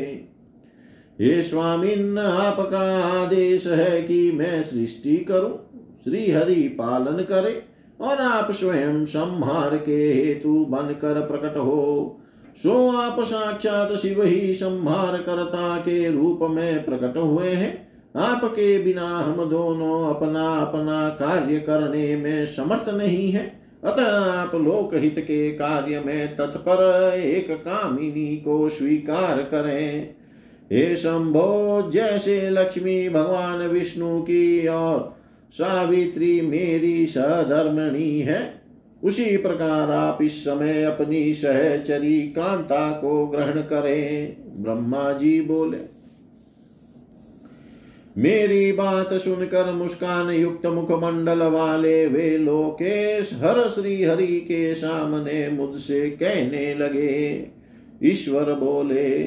हे 1.21 1.43
स्वामिन 1.43 2.19
आपका 2.19 3.03
आदेश 3.03 3.67
है 3.67 4.03
कि 4.03 4.33
मैं 4.33 4.63
सृष्टि 4.63 5.17
करूँ 5.17 5.59
श्री 6.05 6.31
हरि 6.31 6.55
पालन 6.55 7.23
करे 7.23 7.63
और 8.01 8.21
आप 8.21 8.51
स्वयं 8.51 9.05
संहार 9.05 9.77
के 9.77 10.13
हेतु 10.13 10.65
बनकर 10.65 11.21
प्रकट 11.21 11.57
हो। 11.57 12.19
सो 12.57 12.91
आप 12.91 13.21
साक्षात 13.21 13.93
शिव 13.93 14.23
ही 14.23 14.55
संहार 14.55 15.17
करता 15.17 15.77
के 15.77 16.11
रूप 16.11 16.39
में 16.43 16.85
प्रकट 16.85 17.17
हुए 17.17 17.49
हैं। 17.49 17.92
आपके 18.17 18.79
बिना 18.79 19.19
हम 19.19 19.51
दोनों 19.51 20.15
अपना 20.15 20.55
अपना 20.55 21.09
कार्य 21.09 21.59
करने 21.59 22.17
में 22.17 22.47
समर्थ 22.47 22.89
नहीं 22.89 23.33
है। 23.33 23.63
अतः 23.85 24.33
आप 24.33 24.55
लोकहित 24.55 25.15
के 25.19 25.51
कार्य 25.51 26.01
में 26.01 26.37
तत्पर 26.37 27.13
एक 27.19 27.51
कामिनी 27.51 28.37
को 28.37 28.69
स्वीकार 28.69 29.39
करें। 29.43 30.15
हे 30.73 30.97
शंभो, 30.97 31.91
जैसे 31.93 32.51
लक्ष्मी 32.51 33.09
भगवान 33.09 33.59
विष्णु 33.59 34.23
की 34.23 34.67
और 34.67 35.17
सावित्री 35.53 36.41
मेरी 36.41 37.07
सधर्मणी 37.07 38.21
है, 38.21 38.63
उसी 39.05 39.37
प्रकार 39.37 39.91
आप 39.91 40.19
इस 40.23 40.45
समय 40.45 40.85
अपनी 40.85 41.33
सहचरी 41.33 42.21
कांता 42.21 42.91
को 42.93 43.27
ग्रहण 43.27 43.61
करें। 43.61 44.37
ब्रह्मा 44.63 45.13
जी 45.13 45.41
बोले 45.41 45.92
मेरी 48.19 48.73
बात 48.73 49.15
सुनकर 49.15 49.73
मुस्कान 49.73 50.31
युक्त 50.31 50.67
मुखमंडल 50.67 51.43
वाले 51.43 52.07
वे 52.07 52.39
लोकेश 52.39 53.31
हर 53.35 53.69
श्री 53.69 54.05
हरि 54.05 54.27
के 54.27 54.75
सामने 54.75 55.49
मुझसे 55.49 56.11
कहने 56.11 56.75
लगे। 56.75 57.47
ईश्वर 58.05 58.45
बोले, 58.45 59.19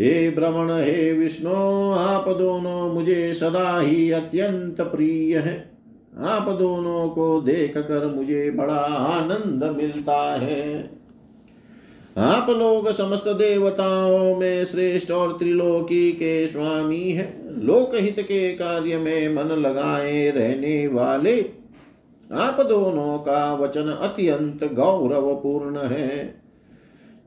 हे 0.00 0.30
भ्रमण 0.30 0.70
हे 0.70 1.12
विष्णु, 1.12 1.92
आप 1.92 2.28
दोनों 2.28 2.94
मुझे 2.94 3.34
सदा 3.34 3.80
ही 3.80 4.10
अत्यंत 4.10 4.80
प्रिय 4.80 5.38
हैं। 5.38 5.78
आप 6.24 6.48
दोनों 6.48 7.08
को 7.08 7.40
देख 7.40 7.78
कर 7.78 8.14
मुझे 8.16 8.50
बड़ा 8.50 8.74
आनंद 8.74 9.76
मिलता 9.76 10.36
है। 10.36 10.97
आप 12.18 12.50
लोग 12.50 12.90
समस्त 12.90 13.28
देवताओं 13.28 14.36
में 14.36 14.64
श्रेष्ठ 14.64 15.10
और 15.10 15.32
त्रिलोकी 15.32 16.12
के 16.12 16.46
स्वामी 16.46 17.10
हैं। 17.10 17.62
लोकहित 17.64 18.20
के 18.20 18.52
कार्य 18.52 18.98
में 18.98 19.34
मन 19.34 19.50
लगाए 19.50 20.30
रहने 20.30 20.86
वाले, 20.86 21.44
आप 22.32 22.60
दोनों 22.60 23.18
का 23.18 23.54
वचन 23.54 23.98
अत्यंत 24.02 24.72
गौरवपूर्ण 24.72 25.78
है। 25.78 26.42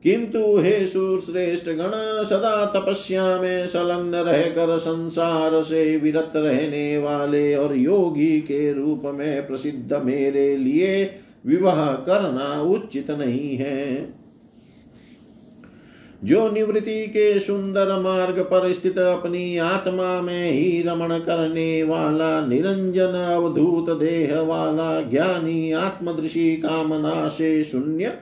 किंतु 0.04 0.58
हे 0.58 0.86
सुश्रेष्ठ 0.86 1.66
गण, 1.70 2.24
सदा 2.24 2.66
तपस्या 2.66 3.42
में 3.42 3.68
संलग्न 3.68 4.16
रहकर 4.16 4.78
संसार 4.78 5.64
से 5.64 5.98
विरत 5.98 6.32
रहने 6.36 6.98
वाले 6.98 7.56
और 7.56 7.76
योगी 7.76 8.42
के 8.42 8.74
रूप 8.74 9.02
में 9.06 9.48
प्रसिद्ध 9.48 9.94
मेरे 9.94 10.58
लिए 10.58 11.12
विवाह 11.46 11.92
करना 11.92 12.62
उचित 12.62 13.12
नहीं 13.12 13.58
है। 13.58 14.21
जो 16.22 16.50
निवृत्ति 16.52 17.06
के 17.08 17.40
सुंदर 17.40 17.96
मार्ग 18.00 18.40
पर 18.42 18.72
स्थित 18.74 18.98
अपनी 19.00 19.58
आत्मा 19.58 20.22
में 20.22 20.52
ही 20.52 20.82
रमण 20.82 21.18
करने 21.20 21.84
वाला 21.84 22.46
निरंजन 22.48 23.14
अवधूत 23.26 23.90
देह 24.00 24.40
वाला 24.40 25.02
ज्ञानी 25.02 25.72
आत्मदृषि 25.72 26.56
कामना 26.56 27.28
से 27.28 27.64
शून्य, 27.64 28.14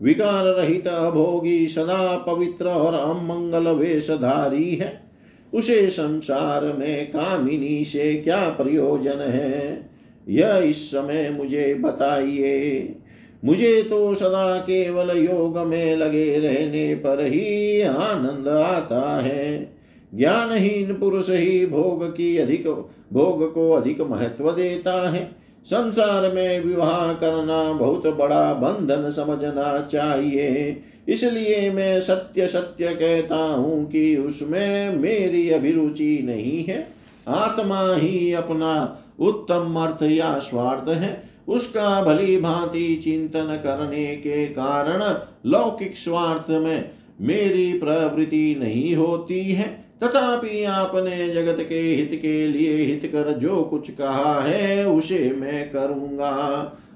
विकार 0.00 0.44
रहित 0.46 0.86
अभोगी 0.88 1.66
सदा 1.68 2.16
पवित्र 2.18 2.66
और 2.66 2.94
अमंगल 2.94 3.68
वेशधारी 3.70 4.74
है। 4.74 5.00
उसे 5.52 5.88
संसार 5.90 6.64
में 6.78 7.06
कामिनी 7.06 7.84
से 7.84 8.14
क्या 8.14 8.48
प्रयोजन 8.50 9.20
है, 9.20 9.90
यह 10.26 10.56
इस 10.58 10.90
समय 10.90 11.30
मुझे 11.30 11.74
बताइए। 11.74 12.94
मुझे 13.46 13.82
तो 13.82 14.14
सदा 14.14 14.58
केवल 14.58 15.16
योग 15.16 15.58
में 15.58 15.96
लगे 15.96 16.38
रहने 16.38 16.94
पर 16.94 17.24
ही 17.24 17.80
आनंद 17.80 18.48
आता 18.48 19.20
है। 19.20 19.76
ज्ञानहीन 20.14 20.94
पुरुष 20.94 21.30
ही 21.30 21.66
भोग 21.66 22.04
की 22.16 22.36
अधिक, 22.38 22.68
भोग 23.12 23.54
को 23.54 23.70
अधिक 23.72 24.00
महत्व 24.00 24.50
देता 24.50 25.10
है। 25.10 25.30
संसार 25.66 26.32
में 26.34 26.60
विवाह 26.60 27.12
करना 27.12 27.72
बहुत 27.72 28.06
बड़ा 28.06 28.52
बंधन 28.54 29.10
समझना 29.10 29.88
चाहिए। 29.92 30.82
इसलिए 31.08 31.70
मैं 31.70 32.00
सत्य 32.00 32.46
सत्य 32.46 32.88
कहता 32.88 33.36
हूँ 33.36 33.84
कि 33.90 34.16
उसमें 34.16 34.96
मेरी 34.96 35.50
अभिरुचि 35.50 36.22
नहीं 36.24 36.64
है। 36.64 36.86
आत्मा 37.28 37.94
ही 37.94 38.32
अपना 38.32 38.98
उत्तम 39.20 39.76
अर्थ 39.76 40.02
या 40.02 40.38
स्वार्थ 40.38 40.88
है। 40.88 41.35
उसका 41.48 42.02
भली 42.02 42.36
भांति 42.36 42.94
चिंतन 43.04 43.60
करने 43.64 44.06
के 44.16 44.46
कारण 44.50 45.02
लौकिक 45.46 45.96
स्वार्थ 45.96 46.50
में 46.52 46.90
मेरी 47.20 47.72
प्रवृत्ति 47.74 48.56
नहीं 48.60 48.94
होती 48.96 49.42
है। 49.42 49.68
तथापि 50.02 50.62
आपने 50.64 51.28
जगत 51.28 51.64
के 51.68 51.80
हित 51.80 52.18
के 52.22 52.46
लिए 52.46 52.76
हित 52.76 53.10
कर 53.12 53.32
जो 53.34 53.62
कुछ 53.62 53.90
कहा 53.90 54.40
है, 54.40 54.86
उसे 54.86 55.30
मैं 55.32 55.70
करूँगा। 55.70 56.32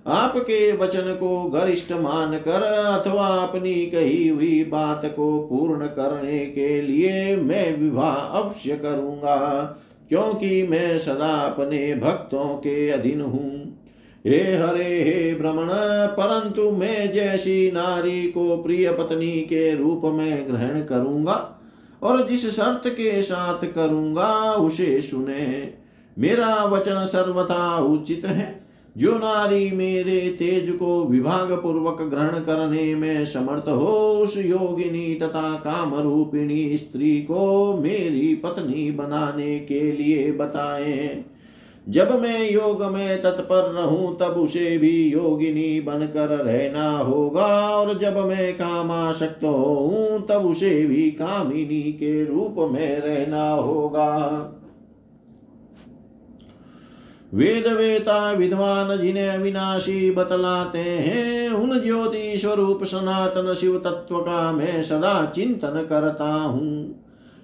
आपके 0.08 0.72
वचन 0.72 1.12
को 1.14 1.42
गरिष्ठ 1.50 1.92
मान 1.92 2.36
कर 2.38 2.62
अथवा 2.62 3.26
अपनी 3.36 3.74
कही 3.86 4.28
हुई 4.28 4.62
बात 4.64 5.02
को 5.06 5.38
पूर्ण 5.40 5.86
करने 5.88 6.38
के 6.46 6.80
लिए 6.82 7.36
मैं 7.36 7.76
विवाह 7.76 8.14
अवश्य 8.14 8.76
करूँगा, 8.76 9.36
क्योंकि 10.08 10.62
मैं 10.62 10.98
सदा 10.98 11.32
अपने 11.38 11.94
भक्तों 11.94 12.48
के 12.56 12.88
अधीन 12.90 13.20
हूँ। 13.20 13.59
हे 14.26 14.56
हरे, 14.56 15.02
हे 15.02 15.34
भ्रमण 15.34 15.68
परंतु 16.16 16.70
मैं 16.70 17.12
जैसी 17.12 17.70
नारी 17.70 18.22
को 18.30 18.56
प्रिय 18.56 18.90
पत्नी 18.90 19.32
के 19.32 19.76
रूप 19.76 20.02
में 20.04 20.48
ग्रहण 20.48 20.80
करूँगा 20.80 21.60
और 22.02 22.28
जिस 22.28 22.50
शर्त 22.50 22.82
के 22.86 23.22
साथ 23.22 23.72
करूँगा, 23.74 24.52
उसे 24.52 25.02
सुने। 25.02 25.72
मेरा 26.18 26.64
वचन 26.64 27.04
सर्वथा 27.04 27.78
उचित 27.78 28.22
है। 28.24 28.60
जो 28.98 29.12
नारी 29.12 29.70
मेरे 29.70 30.36
तेज 30.38 30.70
को 30.70 31.04
विभाग 31.04 31.52
पूर्वक 31.52 32.02
ग्रहण 32.02 32.44
करने 32.44 32.94
में 32.94 33.24
समर्थ 33.24 33.68
हो, 33.68 34.18
उस 34.18 34.38
योगिनी 34.38 35.14
तथा 35.14 35.54
काम 35.54 35.94
रूपिणी 35.94 36.78
स्त्री 36.78 37.22
को 37.22 37.74
मेरी 37.82 38.34
पत्नी 38.34 38.90
बनाने 38.90 39.58
के 39.58 39.92
लिए 39.92 40.32
बताएँ। 40.32 41.24
जब 41.88 42.20
मैं 42.20 42.50
योग 42.50 42.82
में 42.82 43.22
तत्पर 43.22 43.70
रहूँ, 43.70 44.18
तब 44.18 44.32
उसे 44.38 44.78
भी 44.78 45.12
योगिनी 45.12 45.80
बनकर 45.80 46.28
रहना 46.28 46.98
होगा। 46.98 47.70
और 47.76 47.98
जब 47.98 48.18
मैं 48.18 48.52
कामाशक्त 48.54 49.44
हूँ 49.44 50.26
तब 50.26 50.46
उसे 50.46 50.86
भी 50.86 51.10
कामिनी 51.10 51.92
के 51.92 52.24
रूप 52.24 52.54
में 52.72 53.00
रहना 53.00 53.50
होगा। 53.50 54.56
वेद 57.34 57.66
वेता 57.66 58.32
विद्वान 58.32 58.98
जिन्हें 58.98 59.28
अविनाशी 59.28 60.10
बतलाते 60.10 60.78
हैं, 60.78 61.50
उन 61.50 61.80
ज्योति 61.80 62.38
स्वरूप 62.38 62.84
सनातन 62.84 63.54
शिव 63.54 63.78
तत्व 63.78 64.18
का 64.18 64.52
मैं 64.52 64.82
सदा 64.82 65.26
चिंतन 65.26 65.86
करता 65.88 66.32
हूँ। 66.32 66.99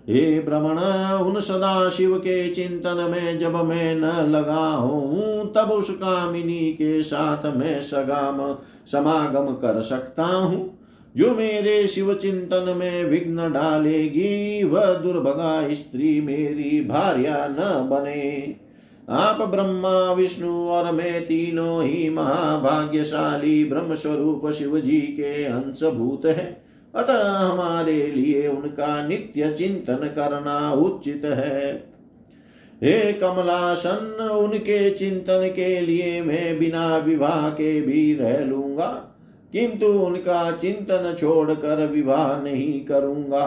हे 0.09 0.41
भ्रमण 0.41 0.79
उन 1.27 1.41
सदा 1.41 1.89
शिव 1.89 2.19
के 2.19 2.49
चिंतन 2.49 3.09
में 3.11 3.39
जब 3.39 3.57
मैं 3.57 3.95
न 3.95 4.31
लगा 4.31 4.67
हूँ 4.67 5.53
तब 5.53 5.71
उस 5.71 5.91
कामिनी 5.91 6.73
के 6.73 7.03
साथ 7.03 7.57
मैं 7.57 7.83
सगाम, 7.83 8.55
समागम 8.87 9.53
कर 9.53 9.81
सकता 9.81 10.25
हूँ। 10.25 10.79
जो 11.17 11.31
मेरे 11.31 11.87
शिव 11.87 12.15
चिंतन 12.15 12.75
में 12.77 13.05
विघ्न 13.05 13.53
डालेगी, 13.53 14.65
वह 14.65 14.87
दुर्भगा 14.87 15.75
स्त्री 15.75 16.21
मेरी 16.21 16.81
भार्या 16.81 17.47
न 17.51 17.89
बने। 17.89 18.57
आप 19.11 19.43
ब्रह्मा, 19.43 20.13
विष्णु 20.13 20.69
और 20.69 20.93
मैं 20.93 21.27
तीनों 21.27 21.83
ही 21.83 22.11
महाभाग्यशाली 22.11 23.65
ब्रह्म 23.65 23.95
स्वरूप 23.95 24.51
शिव 24.51 24.81
जी 24.81 25.01
के 25.01 25.45
अंशभूत 25.45 26.27
है। 26.27 26.66
अतः 26.97 27.23
हमारे 27.29 28.07
लिए 28.07 28.47
उनका 28.49 29.07
नित्य 29.09 29.53
चिंतन 29.53 30.07
करना 30.17 30.73
उचित 30.73 31.25
है। 31.25 31.73
हे 32.83 33.13
कमलासन, 33.13 34.29
उनके 34.33 34.91
चिंतन 34.91 35.49
के 35.57 35.81
लिए 35.81 36.21
मैं 36.23 36.59
बिना 36.59 36.97
विवाह 36.97 37.49
के 37.51 37.81
भी 37.81 38.15
रह 38.15 38.39
लूँगा, 38.39 38.87
किंतु 39.53 39.87
उनका 39.87 40.51
चिंतन 40.53 41.15
छोड़कर 41.21 41.87
विवाह 41.87 42.43
नहीं 42.43 42.81
करूँगा। 42.81 43.45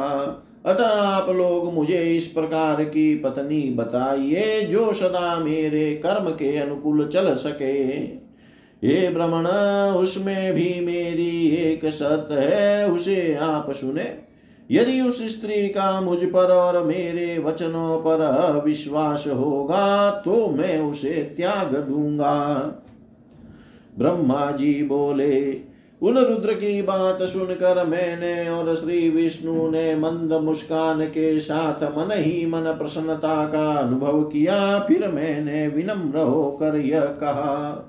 अतः 0.66 0.88
आप 0.88 1.30
लोग 1.30 1.74
मुझे 1.74 2.02
इस 2.16 2.28
प्रकार 2.28 2.84
की 2.84 3.16
पत्नी 3.16 3.62
बताइए, 3.72 4.62
जो 4.62 4.94
सदा 4.94 5.38
मेरे 5.40 5.94
कर्म 5.96 6.30
के 6.32 6.58
अनुकूल 6.58 7.08
चल 7.08 7.34
सके। 7.36 8.19
ये 8.84 9.10
भ्रमण 9.10 9.48
उसमें 9.98 10.54
भी 10.54 10.70
मेरी 10.80 11.48
एक 11.64 11.86
शर्त 11.90 12.32
है, 12.32 12.90
उसे 12.92 13.36
आप 13.36 13.72
सुने। 13.72 14.08
यदि 14.70 15.00
उस 15.02 15.22
स्त्री 15.30 15.68
का 15.68 16.00
मुझ 16.02 16.18
पर 16.26 16.52
और 16.52 16.84
मेरे 16.84 17.38
वचनों 17.40 17.98
पर 17.98 18.62
विश्वास 18.66 19.26
होगा 19.28 20.10
तो 20.26 20.48
मैं 20.48 20.78
उसे 20.82 21.14
त्याग 21.38 21.76
दूँगा। 21.90 22.36
ब्रह्मा 23.98 24.50
जी 24.52 24.74
बोले, 24.84 25.62
उन 26.02 26.18
रुद्र 26.18 26.54
की 26.54 26.82
बात 26.82 27.24
सुनकर 27.24 27.86
मैंने 27.86 28.50
और 28.50 28.76
श्री 28.76 29.10
विष्णु 29.10 29.70
ने 29.72 29.96
मंद 29.96 30.34
मुस्कान 30.44 31.06
के 31.06 31.40
साथ 31.40 31.84
मन 31.98 32.12
ही 32.14 32.46
मन 32.46 32.74
प्रसन्नता 32.74 33.44
का 33.46 33.72
अनुभव 33.72 34.22
किया, 34.24 34.80
फिर 34.80 35.08
मैंने 35.08 35.68
विनम्र 35.68 36.20
होकर 36.20 36.78
यह 36.78 37.02
कहा 37.02 37.86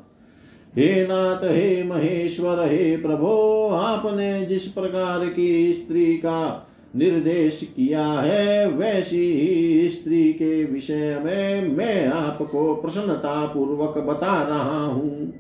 हे 0.78 1.06
नाथ, 1.06 1.44
हे 1.44 1.82
महेश्वर, 1.82 2.68
हे 2.72 2.96
प्रभो, 2.96 3.68
आपने 3.68 4.46
जिस 4.46 4.66
प्रकार 4.66 5.26
की 5.26 5.72
स्त्री 5.72 6.14
का 6.14 6.68
निर्देश 6.96 7.72
किया 7.76 8.06
है, 8.06 8.68
वैसी 8.68 9.32
ही 9.32 9.90
स्त्री 9.90 10.32
के 10.32 10.64
विषय 10.64 11.20
में 11.24 11.76
मैं 11.76 12.06
आपको 12.06 12.74
प्रसन्नता 12.74 13.46
पूर्वक 13.46 13.98
बता 13.98 14.42
रहा 14.42 14.86
हूँ। 14.86 15.32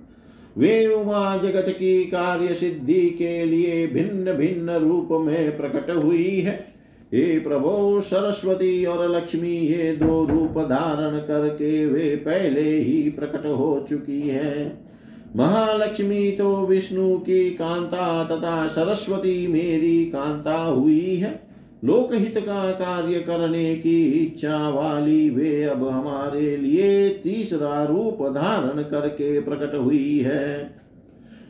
वे 0.58 0.86
उमा 0.86 1.36
जगत 1.36 1.66
की 1.68 2.04
कार्य 2.04 2.54
सिद्धि 2.54 3.10
के 3.10 3.44
लिए 3.44 3.86
भिन्न 3.86 4.32
भिन्न 4.32 4.70
रूप 4.70 5.08
में 5.12 5.56
प्रकट 5.56 5.90
हुई 5.90 6.40
है। 6.40 6.66
हे 7.14 7.38
प्रभो, 7.38 8.00
सरस्वती 8.00 8.84
और 8.84 9.16
लक्ष्मी, 9.16 9.56
ये 9.56 9.92
दो 9.92 10.24
रूप 10.24 10.58
धारण 10.58 11.18
करके 11.18 11.86
वे 11.86 12.16
पहले 12.16 12.78
ही 12.78 13.02
प्रकट 13.10 13.46
हो 13.46 13.86
चुकी 13.88 14.28
हैं। 14.28 14.89
महालक्ष्मी 15.36 16.30
तो 16.30 16.66
विष्णु 16.66 17.18
की 17.18 17.50
कांता 17.50 18.24
तथा 18.24 18.66
सरस्वती 18.66 19.46
मेरी 19.46 20.04
कांता 20.04 20.56
हुई 20.56 21.16
है। 21.16 21.50
लोकहित 21.84 22.38
का 22.38 22.70
कार्य 22.70 23.20
करने 23.20 23.74
की 23.74 24.02
इच्छा 24.04 24.68
वाली 24.68 25.30
वे 25.30 25.62
अब 25.62 25.88
हमारे 25.88 26.56
लिए 26.56 27.08
तीसरा 27.08 27.84
रूप 27.84 28.22
धारण 28.22 28.82
करके 28.82 29.40
प्रकट 29.40 29.74
हुई 29.74 30.18
है। 30.18 30.62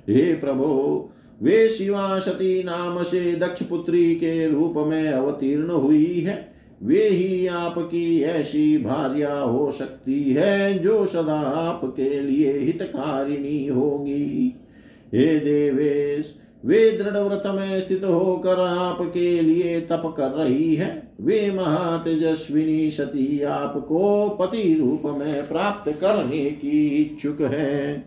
हे 0.09 0.35
प्रभो, 0.35 1.11
वे 1.43 1.69
शिवा 1.69 2.19
सती 2.19 2.63
नाम 2.63 3.03
से 3.03 3.33
दक्ष 3.33 3.63
पुत्री 3.63 4.15
के 4.15 4.51
रूप 4.51 4.75
में 4.77 5.09
अवतीर्ण 5.09 5.71
हुई 5.71 6.21
है। 6.21 6.50
वे 6.83 7.09
ही 7.09 7.47
आपकी 7.47 8.23
ऐसी 8.23 8.79
भार्या 8.79 9.39
हो 9.39 9.71
सकती 9.71 10.23
है 10.31 10.79
जो 10.79 11.07
सदा 11.07 11.41
आपके 11.41 12.21
लिए 12.21 12.59
हितकारिणी 12.59 13.67
होगी। 13.67 14.55
हे 15.15 15.39
देवेश, 15.39 16.35
वे 16.65 16.91
दृढ़ 16.91 17.17
व्रत 17.17 17.43
में 17.47 17.81
स्थित 17.81 18.05
होकर 18.05 18.61
आपके 18.61 19.41
लिए 19.43 19.81
तप 19.81 20.15
कर 20.17 20.29
रही 20.29 20.75
है। 20.75 21.13
वे 21.21 21.51
महातेजस्विनी 21.51 22.91
सती 22.91 23.43
आपको 23.43 24.29
पति 24.29 24.75
रूप 24.75 25.03
में 25.19 25.49
प्राप्त 25.49 25.93
करने 25.93 26.45
की 26.51 26.87
इच्छुक 26.87 27.41
है। 27.41 28.05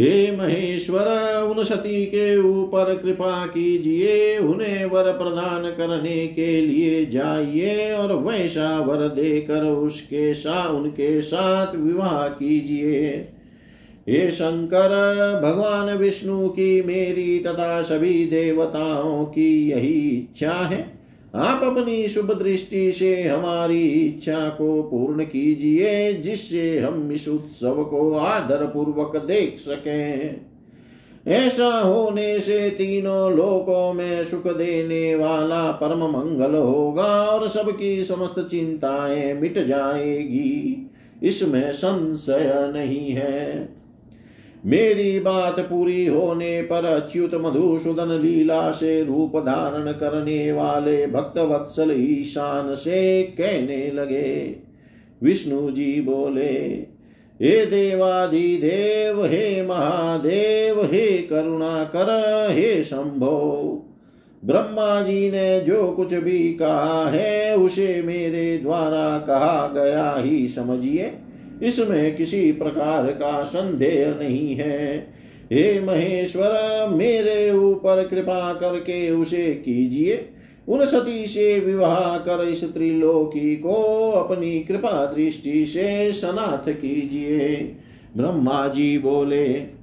हे 0.00 0.36
महेश्वर 0.36 1.06
उन 1.42 1.62
सती 1.62 2.04
के 2.06 2.36
ऊपर 2.36 2.94
कृपा 2.94 3.46
कीजिए, 3.46 4.38
उन्हें 4.38 4.84
वर 4.84 5.12
प्रदान 5.12 5.70
करने 5.70 6.26
के 6.26 6.60
लिए 6.60 7.06
जाइए 7.06 7.92
और 7.92 8.12
वैसा 8.12 8.78
वर 8.78 8.96
देकर 8.96 9.64
उसके 9.64 10.34
साथ 10.34 10.68
उनके 10.68 11.22
साथ 11.22 11.74
विवाह 11.76 12.28
कीजिए। 12.28 13.28
हे 14.08 14.30
शंकर, 14.30 14.88
भगवान 15.44 15.96
विष्णु 15.96 16.48
की 16.48 16.82
मेरी 16.82 17.38
तथा 17.38 17.82
सभी 17.82 18.24
देवताओं 18.24 19.24
की 19.24 19.70
यही 19.70 20.08
इच्छा 20.10 20.52
है। 20.52 20.97
आप 21.34 21.62
अपनी 21.62 22.08
शुभ 22.08 22.42
दृष्टि 22.42 22.92
से 22.92 23.22
हमारी 23.22 23.88
इच्छा 23.88 24.48
को 24.48 24.82
पूर्ण 24.82 25.24
कीजिए, 25.24 26.12
जिससे 26.12 26.78
हम 26.78 27.12
इस 27.12 27.28
उत्सव 27.28 27.84
को 27.84 28.14
आदर 28.14 28.56
पूर्वक 28.56 29.16
देख 29.16 29.58
सकें। 29.58 30.40
ऐसा 31.26 31.66
होने 31.66 32.40
से 32.40 32.70
तीनों 32.70 33.32
लोकों 33.32 33.92
में 33.92 34.24
सुख 34.24 34.46
देने 34.46 35.14
वाला 35.14 35.72
परम 35.72 35.98
मंगल 35.98 36.54
होगा 36.54 37.24
और 37.24 37.48
सबकी 37.48 38.02
समस्त 38.02 38.48
चिंताएँ 38.50 39.34
मिट 39.34 39.58
जाएगी। 39.66 40.90
इसमें 41.22 41.72
संशय 41.72 42.72
नहीं 42.74 43.10
है। 43.10 43.68
मेरी 44.66 45.18
बात 45.20 45.60
पूरी 45.60 46.06
होने 46.06 46.62
पर 46.62 46.84
अच्युत 46.84 47.34
मधुसूदन 47.34 48.18
लीला 48.22 48.70
से 48.70 49.04
रूप 49.04 49.36
धारण 49.36 49.92
करने 49.92 50.52
वाले 50.52 51.06
भक्त 51.06 51.38
वत्सल 51.38 51.94
ईशान 51.98 52.74
से 52.74 53.22
कहने 53.22 53.90
लगे, 53.90 54.56
विष्णु 55.22 55.70
जी 55.70 56.00
बोले, 56.00 56.52
हे 57.42 57.66
देवाधिदेव 57.66 59.24
हे 59.24 59.62
महादेव, 59.62 60.82
हे 60.84 61.06
करुणा 61.22 61.84
कर 61.84 62.08
हे 62.50 62.82
शंभो, 62.82 63.84
ब्रह्मा 64.44 65.00
जी 65.02 65.30
ने 65.30 65.60
जो 65.60 65.92
कुछ 65.92 66.14
भी 66.14 66.52
कहा 66.54 67.08
है, 67.08 67.56
उसे 67.56 68.02
मेरे 68.02 68.58
द्वारा 68.58 69.18
कहा 69.18 69.72
गया 69.74 70.14
ही 70.18 70.48
समझिए। 70.48 71.12
इसमें 71.62 72.16
किसी 72.16 72.52
प्रकार 72.52 73.06
का 73.06 73.42
संदेह 73.42 74.18
नहीं 74.18 74.54
है। 74.54 74.96
हे 75.52 75.80
महेश्वर, 75.80 76.88
मेरे 76.88 77.50
ऊपर 77.50 78.06
कृपा 78.06 78.54
करके 78.54 79.10
उसे 79.10 79.62
कीजिए। 79.64 80.28
उन 80.68 80.84
सती 80.84 81.26
से 81.26 81.60
विवाह 81.60 82.18
कर 82.18 82.48
इस 82.48 82.74
त्रिलोकी 82.74 83.56
को 83.56 83.74
अपनी 84.10 84.60
कृपा 84.60 85.06
दृष्टि 85.06 85.66
से 85.66 86.12
सनाथ 86.12 86.68
कीजिए। 86.68 87.56
ब्रह्मा 88.16 88.68
जी 88.68 88.98
बोले, 88.98 89.78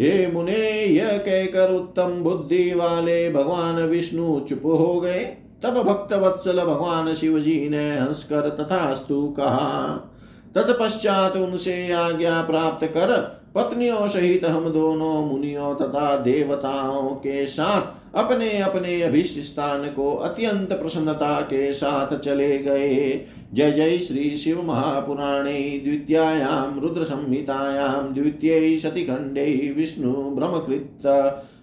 हे 0.00 0.26
मुने, 0.26 0.84
यह 0.84 1.18
कहकर 1.18 1.70
उत्तम 1.70 2.02
बुद्धि 2.02 2.74
वाले 2.74 3.30
भगवान 3.30 3.82
विष्णु 3.82 4.40
चुप 4.40 4.62
हो 4.64 5.00
गए। 5.00 5.36
तब 5.62 5.82
भक्त 5.82 6.12
वत्सल 6.12 6.56
भगवान 6.60 7.14
शिव 7.14 7.38
जी 7.38 7.68
ने 7.68 7.98
हंसकर 7.98 8.40
तथास्तु 8.40 9.28
कहा 9.28 10.10
तत्पश्चात 10.54 11.36
उनसे 11.36 11.92
आज्ञा 11.92 12.42
प्राप्त 12.42 12.86
कर, 12.86 13.40
पत्नियों 13.54 14.06
सहित 14.06 14.44
हम 14.44 14.68
दोनों 14.68 15.26
मुनियों 15.26 15.74
तथा 15.74 16.16
देवताओं 16.16 17.10
के 17.10 17.46
साथ 17.46 18.16
अपने 18.16 18.58
अपने 18.58 19.02
अभिष्ट 19.02 19.40
स्थान 19.40 19.84
को 19.84 20.14
अत्यंत 20.14 20.72
प्रसन्नता 20.72 21.40
के 21.40 21.72
साथ 21.72 22.18
चले 22.18 22.58
गए। 22.58 23.26
जय 23.54 23.72
जय 23.72 23.98
श्री 23.98 24.36
शिव 24.36 24.62
महापुराणे 24.62 25.82
द्वितीयायां 25.84 26.80
रुद्र 26.80 27.04
संहितायां 27.04 28.14
द्वितीय 28.14 28.78
सतिखंडे 28.78 29.74
विष्णु 29.76 30.12
ब्रह्मकृत 30.12 31.02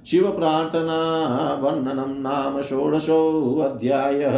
शिव 0.08 0.32
प्रार्थना 0.32 1.00
वर्णनम 1.62 2.14
नाम 2.22 2.62
षोडशो 2.62 3.00
षोडशोऽध्यायः 3.00 4.38